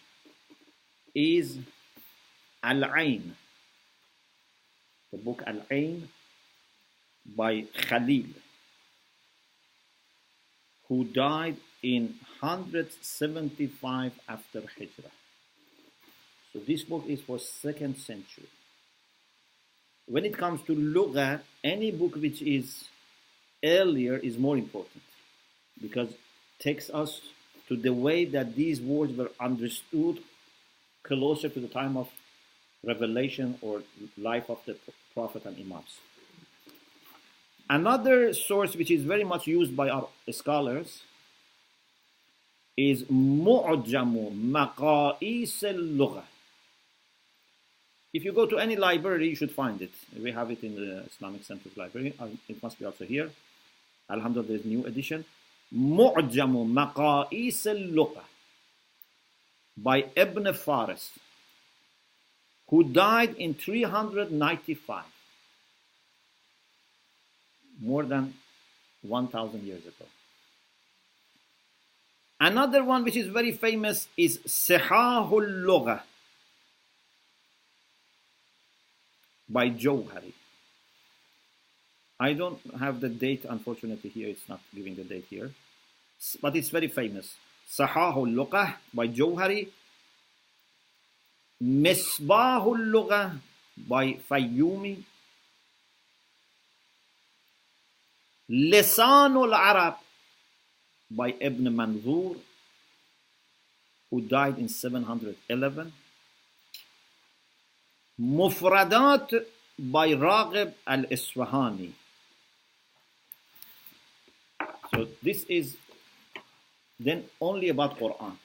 is 1.14 1.58
Al-Ain. 2.62 3.34
The 5.12 5.18
book 5.18 5.42
Al-Ain 5.46 6.08
by 7.36 7.62
Khalil, 7.88 8.26
who 10.88 11.04
died 11.04 11.56
in 11.83 12.14
175 12.41 14.12
after 14.28 14.61
Hijrah. 14.61 15.11
So 16.53 16.59
this 16.66 16.83
book 16.85 17.05
is 17.07 17.20
for 17.20 17.39
second 17.39 17.97
century. 17.97 18.49
When 20.07 20.24
it 20.24 20.37
comes 20.37 20.62
to 20.62 20.74
Lugha, 20.74 21.41
any 21.62 21.91
book 21.93 22.16
which 22.16 22.43
is 22.43 22.85
earlier 23.64 24.16
is 24.16 24.37
more 24.37 24.57
important 24.57 25.03
because 25.81 26.12
takes 26.59 26.91
us 26.91 27.20
to 27.68 27.76
the 27.76 27.93
way 27.93 28.24
that 28.24 28.57
these 28.57 28.81
words 28.81 29.16
were 29.16 29.31
understood 29.41 30.18
closer 31.03 31.49
to 31.49 31.61
the 31.61 31.68
time 31.68 31.97
of 31.97 32.09
revelation 32.85 33.57
or 33.62 33.83
life 34.18 34.51
of 34.51 34.59
the 34.66 34.76
Prophet 35.14 35.45
and 35.45 35.57
Imams. 35.59 35.99
Another 37.68 38.35
source 38.35 38.74
which 38.74 38.91
is 38.91 39.03
very 39.05 39.24
much 39.24 39.47
used 39.47 39.76
by 39.76 39.89
our 39.89 40.09
scholars 40.31 41.03
is 42.77 43.05
Mu'jamu 43.05 44.33
Maqa'is 44.33 45.62
al-Lugha. 45.64 46.23
If 48.12 48.25
you 48.25 48.33
go 48.33 48.47
to 48.47 48.59
any 48.59 48.77
library, 48.77 49.29
you 49.29 49.37
should 49.37 49.53
find 49.53 49.81
it. 49.81 49.93
We 50.21 50.33
have 50.33 50.51
it 50.51 50.64
in 50.64 50.75
the 50.75 51.05
Islamic 51.05 51.45
Center's 51.45 51.77
library. 51.77 52.14
Uh, 52.18 52.29
it 52.49 52.62
must 52.62 52.79
be 52.79 52.85
also 52.85 53.05
here. 53.05 53.31
Alhamdulillah, 54.09 54.49
there's 54.49 54.64
new 54.64 54.85
edition. 54.85 55.25
Mu'jamu 55.75 56.66
Maqa'is 56.68 57.66
al-Lugha 57.66 58.23
by 59.77 60.07
Ibn 60.16 60.53
Faris, 60.53 61.11
who 62.68 62.85
died 62.85 63.35
in 63.37 63.55
395 63.55 65.05
more 67.81 68.03
than 68.03 68.35
1000 69.03 69.62
years 69.62 69.83
ago. 69.83 70.05
Another 72.41 72.82
one 72.82 73.05
which 73.05 73.16
is 73.16 73.26
very 73.28 73.53
famous 73.53 74.09
is 74.16 74.38
Sihahul 74.47 75.62
Lugha 75.62 76.01
by 79.47 79.68
Jawhari. 79.68 80.32
I 82.18 82.32
don't 82.32 82.59
have 82.78 83.01
the 83.01 83.11
date, 83.11 83.45
unfortunately, 83.49 84.09
here. 84.11 84.28
It's 84.28 84.49
not 84.49 84.61
giving 84.74 84.95
the 84.95 85.05
date 85.05 85.26
here. 85.28 85.51
But 86.41 86.57
it's 86.57 86.70
very 86.70 86.88
famous. 86.88 87.34
Sahahul 87.68 88.32
Lugha 88.32 88.74
by 88.93 89.09
Jawhari. 89.09 89.68
Misbahul 91.62 92.88
Lugha 92.93 93.38
by 93.88 94.14
Fayyumi. 94.30 95.03
Lisanul 98.51 99.55
Arab 99.55 99.95
by 101.11 101.34
Ibn 101.40 101.64
Manzur, 101.74 102.36
who 104.11 104.20
died 104.20 104.58
in 104.58 104.68
711. 104.68 105.92
Mufradat 108.20 109.44
by 109.78 110.08
Raghib 110.11 110.74
al-Isfahani. 110.86 111.92
So 114.94 115.08
this 115.22 115.44
is 115.44 115.76
then 116.98 117.24
only 117.40 117.68
about 117.70 117.98
Quran. 117.98 118.36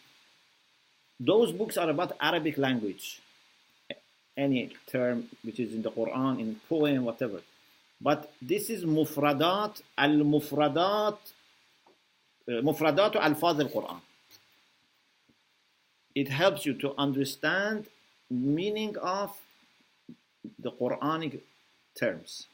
Those 1.20 1.52
books 1.52 1.78
are 1.78 1.90
about 1.90 2.14
Arabic 2.22 2.58
language. 2.58 3.20
Any 4.38 4.72
term 4.88 5.26
which 5.44 5.60
is 5.60 5.74
in 5.74 5.82
the 5.82 5.92
Quran, 5.92 6.40
in 6.40 6.60
poem, 6.70 7.04
whatever. 7.04 7.42
but 8.02 8.32
this 8.42 8.70
is 8.70 8.84
mufradat 8.84 9.82
al-mufradat 9.98 11.18
mufradat 12.48 13.16
al-faz 13.16 13.60
al-Quran. 13.60 14.00
It 16.14 16.30
helps 16.30 16.66
you 16.66 16.74
to 16.76 16.94
understand 16.98 17.88
meaning 18.30 18.98
of 18.98 19.38
the 20.60 20.72
Quranic 20.72 21.42
terms. 22.00 22.48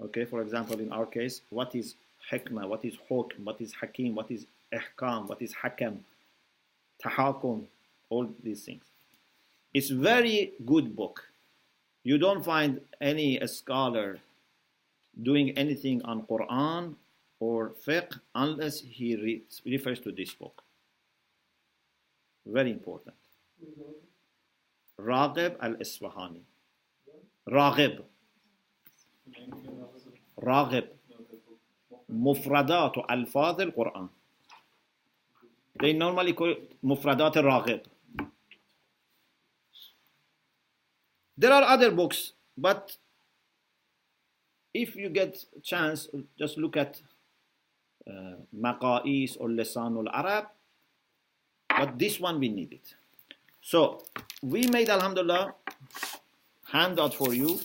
Okay, 0.00 0.24
for 0.24 0.42
example, 0.42 0.78
in 0.80 0.92
our 0.92 1.06
case, 1.06 1.40
what 1.50 1.74
is 1.74 1.94
hikmah, 2.30 2.68
what 2.68 2.84
is 2.84 2.96
hukm, 3.10 3.44
what 3.44 3.60
is 3.60 3.72
hakim, 3.80 4.14
what 4.14 4.30
is 4.30 4.46
ihkam, 4.72 5.28
what 5.28 5.40
is 5.42 5.54
hakam, 5.54 5.98
tahakum, 7.02 7.64
all 8.10 8.28
these 8.42 8.64
things. 8.64 8.84
It's 9.74 9.90
very 9.90 10.52
good 10.64 10.96
book. 10.96 11.24
You 12.04 12.18
don't 12.18 12.44
find 12.44 12.80
any 13.00 13.44
scholar 13.46 14.18
doing 15.22 15.50
anything 15.58 16.02
on 16.04 16.22
Quran 16.22 16.94
or 17.39 17.71
fiqh 17.85 18.19
unless 18.35 18.79
he 18.79 19.15
re- 19.15 19.43
refers 19.65 19.99
to 19.99 20.11
this 20.11 20.33
book. 20.33 20.63
Very 22.45 22.71
important. 22.71 23.15
Raghib 24.99 25.55
al-Isfahani. 25.61 26.41
Raghib. 27.49 28.03
راغب 30.43 30.89
مفردات 32.09 32.97
و 32.97 33.01
الفاظ 33.09 33.61
القرآن 33.61 34.09
they 35.83 35.93
normally 35.93 36.33
call 36.33 36.51
it 36.51 36.75
مفردات 36.83 37.37
راغب 37.37 37.81
there 41.37 41.51
are 41.51 41.63
other 41.63 41.91
books 41.91 42.33
but 42.57 42.97
if 44.73 44.95
you 44.95 45.09
get 45.09 45.45
a 45.55 45.59
chance 45.59 46.07
just 46.37 46.57
look 46.57 46.77
at 46.77 47.01
uh, 48.08 48.36
maqais 48.56 49.36
or 49.38 49.48
Lisanul 49.48 50.08
Arab. 50.12 50.46
But 51.68 51.98
this 51.98 52.18
one 52.18 52.40
we 52.40 52.48
need 52.48 52.72
it. 52.72 52.94
So 53.60 54.02
we 54.42 54.66
made 54.66 54.88
Alhamdulillah 54.88 55.54
handout 56.72 57.14
for 57.14 57.34
you. 57.34 57.60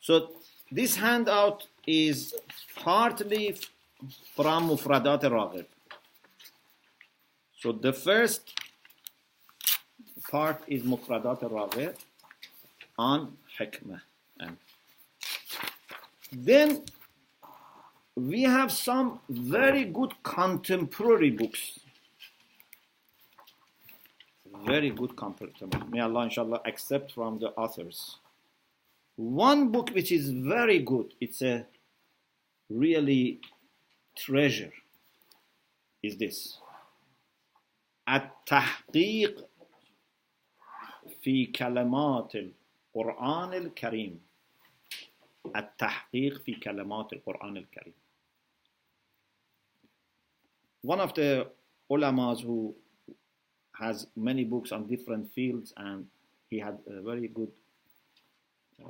So 0.00 0.30
this 0.72 0.96
handout 0.96 1.68
is 1.86 2.34
partly 2.74 3.56
from 4.34 4.70
Mufradat 4.70 5.22
Raghib. 5.22 5.66
So 7.60 7.72
the 7.72 7.92
first 7.92 8.54
part 10.30 10.62
is 10.66 10.82
Mufradat 10.82 11.42
Raghib 11.42 11.94
on 12.98 13.36
Hikmah. 13.58 14.00
And 14.40 14.56
then 16.32 16.82
we 18.17 18.43
have 18.43 18.71
some 18.71 19.19
very 19.29 19.85
good 19.85 20.13
contemporary 20.23 21.31
books. 21.31 21.79
Very 24.65 24.91
good 24.91 25.15
contemporary. 25.15 25.87
May 25.89 25.99
Allah 25.99 26.23
inshallah 26.23 26.61
accept 26.65 27.11
from 27.11 27.39
the 27.39 27.49
authors. 27.51 28.19
One 29.15 29.69
book 29.71 29.89
which 29.91 30.11
is 30.11 30.29
very 30.29 30.79
good, 30.79 31.13
it's 31.19 31.41
a 31.41 31.65
really 32.69 33.41
treasure, 34.15 34.71
is 36.01 36.17
this. 36.17 36.59
التحقيق 38.09 39.47
في 41.21 41.45
كلمات 41.45 42.35
القرآن 42.35 43.53
الكريم 43.53 44.21
التحقيق 45.55 46.41
في 46.41 46.55
كلمات 46.55 47.13
القرآن 47.13 47.57
الكريم 47.57 47.93
One 50.82 51.00
of 51.00 51.14
the 51.14 51.48
ulamas 51.90 52.42
who 52.42 52.74
has 53.78 54.06
many 54.16 54.44
books 54.44 54.72
on 54.72 54.86
different 54.86 55.32
fields 55.32 55.72
and 55.76 56.06
he 56.50 56.58
had 56.58 56.78
a 56.86 57.02
very 57.02 57.28
good 57.28 57.50
uh, 58.84 58.88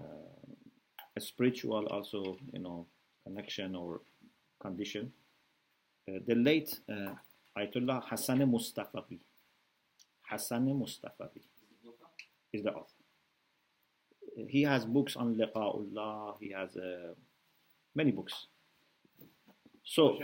a 1.16 1.20
spiritual 1.20 1.86
also 1.86 2.36
you 2.53 2.61
know 2.61 2.86
connection 3.24 3.74
or 3.74 4.01
condition. 4.61 5.12
Uh, 6.09 6.18
the 6.26 6.34
late 6.34 6.78
uh, 6.91 7.14
Ayatollah 7.57 8.03
Hassan 8.05 8.39
Mustafavi. 8.41 9.18
Hassan 10.28 10.66
Mustafavi 10.66 11.43
is 12.53 12.62
the 12.62 12.70
author. 12.70 13.03
He 14.49 14.62
has 14.62 14.84
books 14.84 15.16
on 15.16 15.34
liqa'ullah. 15.34 16.36
He 16.41 16.53
has 16.53 16.76
uh, 16.76 17.14
many 17.95 18.12
books. 18.12 18.47
So, 19.91 20.18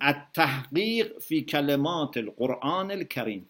At-Tahqiq 0.00 1.22
fi 1.22 1.44
Kalimat 1.44 2.16
al-Quran 2.16 2.90
al-Karim. 2.98 3.44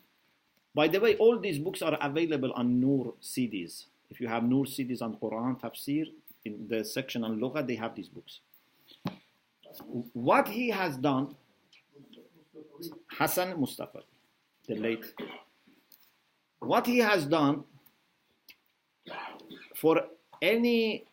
By 0.74 0.88
the 0.88 0.98
way, 0.98 1.14
all 1.16 1.38
these 1.38 1.60
books 1.60 1.82
are 1.82 1.96
available 2.00 2.52
on 2.54 2.80
Nur 2.80 3.14
CDs. 3.22 3.86
If 4.10 4.20
you 4.20 4.26
have 4.26 4.42
Nur 4.42 4.64
CDs 4.64 5.00
on 5.00 5.16
Quran, 5.18 5.60
Tafsir, 5.60 6.06
in 6.44 6.66
the 6.68 6.84
section 6.84 7.22
on 7.22 7.38
Lugha, 7.38 7.64
they 7.64 7.76
have 7.76 7.94
these 7.94 8.08
books. 8.08 8.40
What 10.14 10.48
he 10.48 10.70
has 10.70 10.96
done, 10.96 11.36
Hassan 13.06 13.60
Mustafa, 13.60 14.00
the 14.66 14.74
late, 14.74 15.14
what 16.58 16.88
he 16.88 16.98
has 16.98 17.24
done 17.24 17.62
for 19.76 20.06
any 20.42 21.04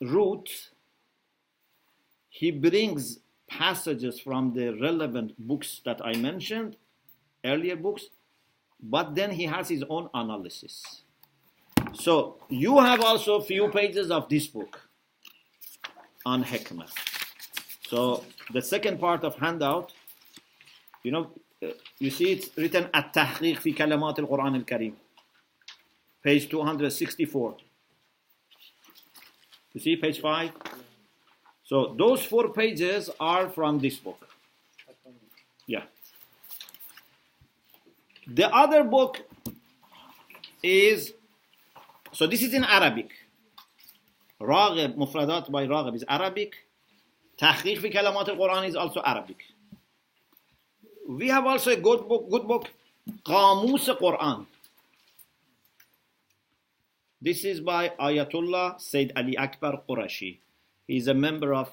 route 0.00 0.70
he 2.40 2.50
brings 2.50 3.18
passages 3.50 4.18
from 4.18 4.54
the 4.54 4.70
relevant 4.80 5.34
books 5.38 5.82
that 5.84 6.00
I 6.02 6.14
mentioned, 6.16 6.76
earlier 7.44 7.76
books, 7.76 8.04
but 8.82 9.14
then 9.14 9.30
he 9.32 9.44
has 9.44 9.68
his 9.68 9.84
own 9.90 10.08
analysis. 10.14 11.02
So 11.92 12.38
you 12.48 12.78
have 12.78 13.02
also 13.02 13.40
few 13.40 13.68
pages 13.68 14.10
of 14.10 14.30
this 14.30 14.46
book 14.46 14.80
on 16.24 16.42
Hikmah. 16.42 16.88
So 17.88 18.24
the 18.54 18.62
second 18.62 18.98
part 19.00 19.22
of 19.22 19.34
handout, 19.34 19.92
you 21.02 21.12
know, 21.12 21.30
uh, 21.62 21.72
you 21.98 22.08
see 22.08 22.32
it's 22.32 22.48
written 22.56 22.88
at 22.94 23.12
tahqiq 23.12 23.58
fi 23.58 23.74
kalamat 23.74 24.18
al-Quran 24.18 24.54
al-Karim. 24.56 24.96
Page 26.22 26.48
264. 26.48 27.56
You 29.74 29.80
see 29.80 29.96
page 29.96 30.22
5? 30.22 30.52
So 31.70 31.94
those 31.96 32.24
four 32.26 32.48
pages 32.50 33.10
are 33.20 33.48
from 33.48 33.78
this 33.78 33.96
book. 33.96 34.18
Yeah. 35.68 35.84
The 38.26 38.52
other 38.52 38.82
book 38.82 39.22
is 40.64 41.14
so 42.10 42.26
this 42.26 42.42
is 42.42 42.54
in 42.54 42.64
Arabic. 42.64 43.10
Raghib, 44.40 44.96
Mufradat 44.96 45.48
by 45.52 45.68
Raghib 45.68 45.94
is 45.94 46.04
Arabic. 46.08 46.56
Tahqiq 47.38 47.78
fi 47.78 47.90
Kalamat 47.90 48.34
al-Quran 48.34 48.66
is 48.66 48.74
also 48.74 49.00
Arabic. 49.06 49.38
We 51.06 51.28
have 51.28 51.46
also 51.46 51.70
a 51.70 51.76
good 51.76 52.08
book, 52.08 52.28
good 52.28 52.48
book, 52.48 52.66
Qamus 53.22 53.86
Quran. 53.96 54.44
This 57.22 57.44
is 57.44 57.60
by 57.60 57.90
Ayatollah 57.90 58.80
Sayyid 58.80 59.12
Ali 59.14 59.36
Akbar 59.36 59.82
Qurashi. 59.88 60.38
He 60.90 60.96
is 60.96 61.06
a 61.06 61.14
member 61.14 61.54
of 61.54 61.70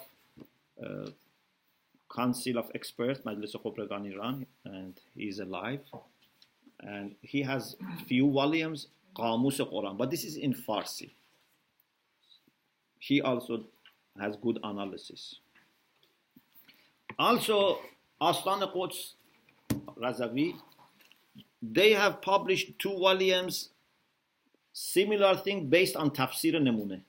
uh, 0.80 1.10
Council 2.16 2.60
of 2.60 2.70
Experts, 2.76 3.22
Majlis 3.22 3.56
Khubragan 3.56 4.14
Iran, 4.14 4.46
and 4.64 4.94
he 5.16 5.24
is 5.24 5.40
alive. 5.40 5.80
And 6.82 7.16
he 7.24 7.42
has 7.42 7.76
few 8.08 8.32
volumes, 8.32 8.90
Qamus 9.16 9.58
Quran, 9.58 9.98
but 9.98 10.12
this 10.12 10.24
is 10.24 10.38
in 10.38 10.54
Farsi. 10.54 11.10
He 13.00 13.20
also 13.20 13.64
has 14.20 14.36
good 14.36 14.60
analysis. 14.64 15.40
Also, 17.18 17.80
Astan 18.22 18.72
Quds 18.72 19.14
Razavi, 20.00 20.54
they 21.60 21.94
have 21.94 22.22
published 22.22 22.78
two 22.78 22.96
volumes, 23.00 23.70
similar 24.74 25.36
thing 25.38 25.70
based 25.70 25.96
on 25.96 26.12
Tafsir 26.12 26.54
Nemune. 26.62 27.02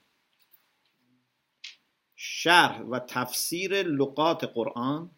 شرح 2.18 2.80
و 2.80 2.98
تفسیر 2.98 3.82
لغات 3.82 4.44
قرآن 4.44 5.10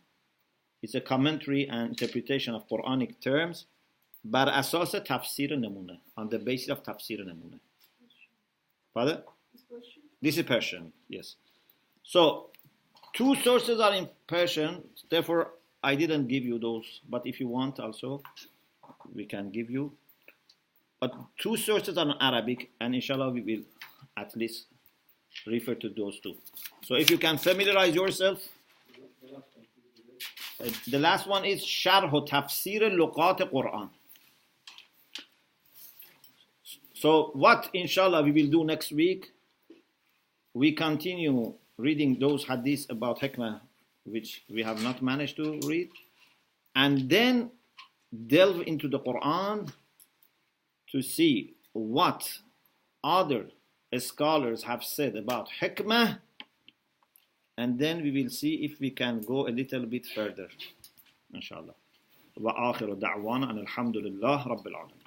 is 0.82 0.94
a 0.94 1.00
commentary 1.00 1.68
and 1.68 1.88
interpretation 1.88 2.54
of 2.54 2.68
Quranic 2.68 3.20
terms 3.20 3.66
بر 4.24 4.48
اساس 4.48 4.92
تفسیر 4.92 5.56
نمونه 5.56 6.00
on 6.20 6.28
the 6.28 6.38
basis 6.38 6.68
of 6.68 6.82
تفسیر 6.82 7.24
نمونه 7.24 7.60
Pardon? 8.96 9.22
This 10.22 10.38
is 10.38 10.44
Persian, 10.44 10.90
yes. 11.10 11.36
So, 12.02 12.48
two 13.12 13.34
sources 13.34 13.78
are 13.78 13.92
in 13.92 14.08
Persian, 14.26 14.84
therefore 15.10 15.52
I 15.84 15.94
didn't 15.94 16.28
give 16.28 16.44
you 16.44 16.58
those, 16.58 17.02
but 17.06 17.26
if 17.26 17.38
you 17.38 17.46
want 17.48 17.78
also, 17.78 18.22
we 19.14 19.26
can 19.26 19.50
give 19.50 19.70
you. 19.70 19.92
But 20.98 21.14
two 21.38 21.58
sources 21.58 21.98
are 21.98 22.06
in 22.06 22.14
Arabic, 22.20 22.70
and 22.80 22.94
inshallah 22.94 23.30
we 23.30 23.42
will 23.42 23.64
at 24.16 24.34
least 24.34 24.68
refer 25.47 25.75
to 25.75 25.89
those 25.89 26.19
two. 26.19 26.35
So 26.83 26.95
if 26.95 27.09
you 27.09 27.17
can 27.17 27.37
familiarize 27.37 27.95
yourself, 27.95 28.39
uh, 30.59 30.69
the 30.87 30.99
last 30.99 31.27
one 31.27 31.45
is 31.45 31.63
Sharh 31.63 32.09
Tafsir 32.27 32.81
Lughat 32.91 33.39
Quran. 33.51 33.89
So 36.93 37.31
what 37.33 37.69
inshallah 37.73 38.21
we 38.21 38.31
will 38.31 38.51
do 38.51 38.63
next 38.63 38.91
week, 38.91 39.31
we 40.53 40.71
continue 40.73 41.53
reading 41.77 42.19
those 42.19 42.45
hadiths 42.45 42.89
about 42.89 43.19
hikmah 43.19 43.61
which 44.03 44.43
we 44.49 44.63
have 44.63 44.81
not 44.81 45.01
managed 45.01 45.35
to 45.37 45.59
read, 45.65 45.89
and 46.75 47.09
then 47.09 47.51
delve 48.27 48.61
into 48.67 48.87
the 48.87 48.99
Quran 48.99 49.71
to 50.91 51.01
see 51.01 51.53
what 51.73 52.39
other 53.03 53.47
scholars 53.98 54.62
have 54.64 54.84
said 54.84 55.16
about 55.16 55.48
hikmah, 55.60 56.18
and 57.56 57.78
then 57.78 58.02
we 58.02 58.10
will 58.10 58.30
see 58.30 58.64
if 58.64 58.78
we 58.80 58.90
can 58.90 59.20
go 59.22 59.46
a 59.48 59.50
little 59.50 59.86
bit 59.86 60.06
further. 60.06 60.48
Inshallah. 61.34 61.74
وآخر 62.36 62.94
دعوانا 62.94 63.50
أن 63.50 63.58
الحمد 63.58 63.96
لله 63.96 64.48
رب 64.48 64.66
العالمين 64.66 65.04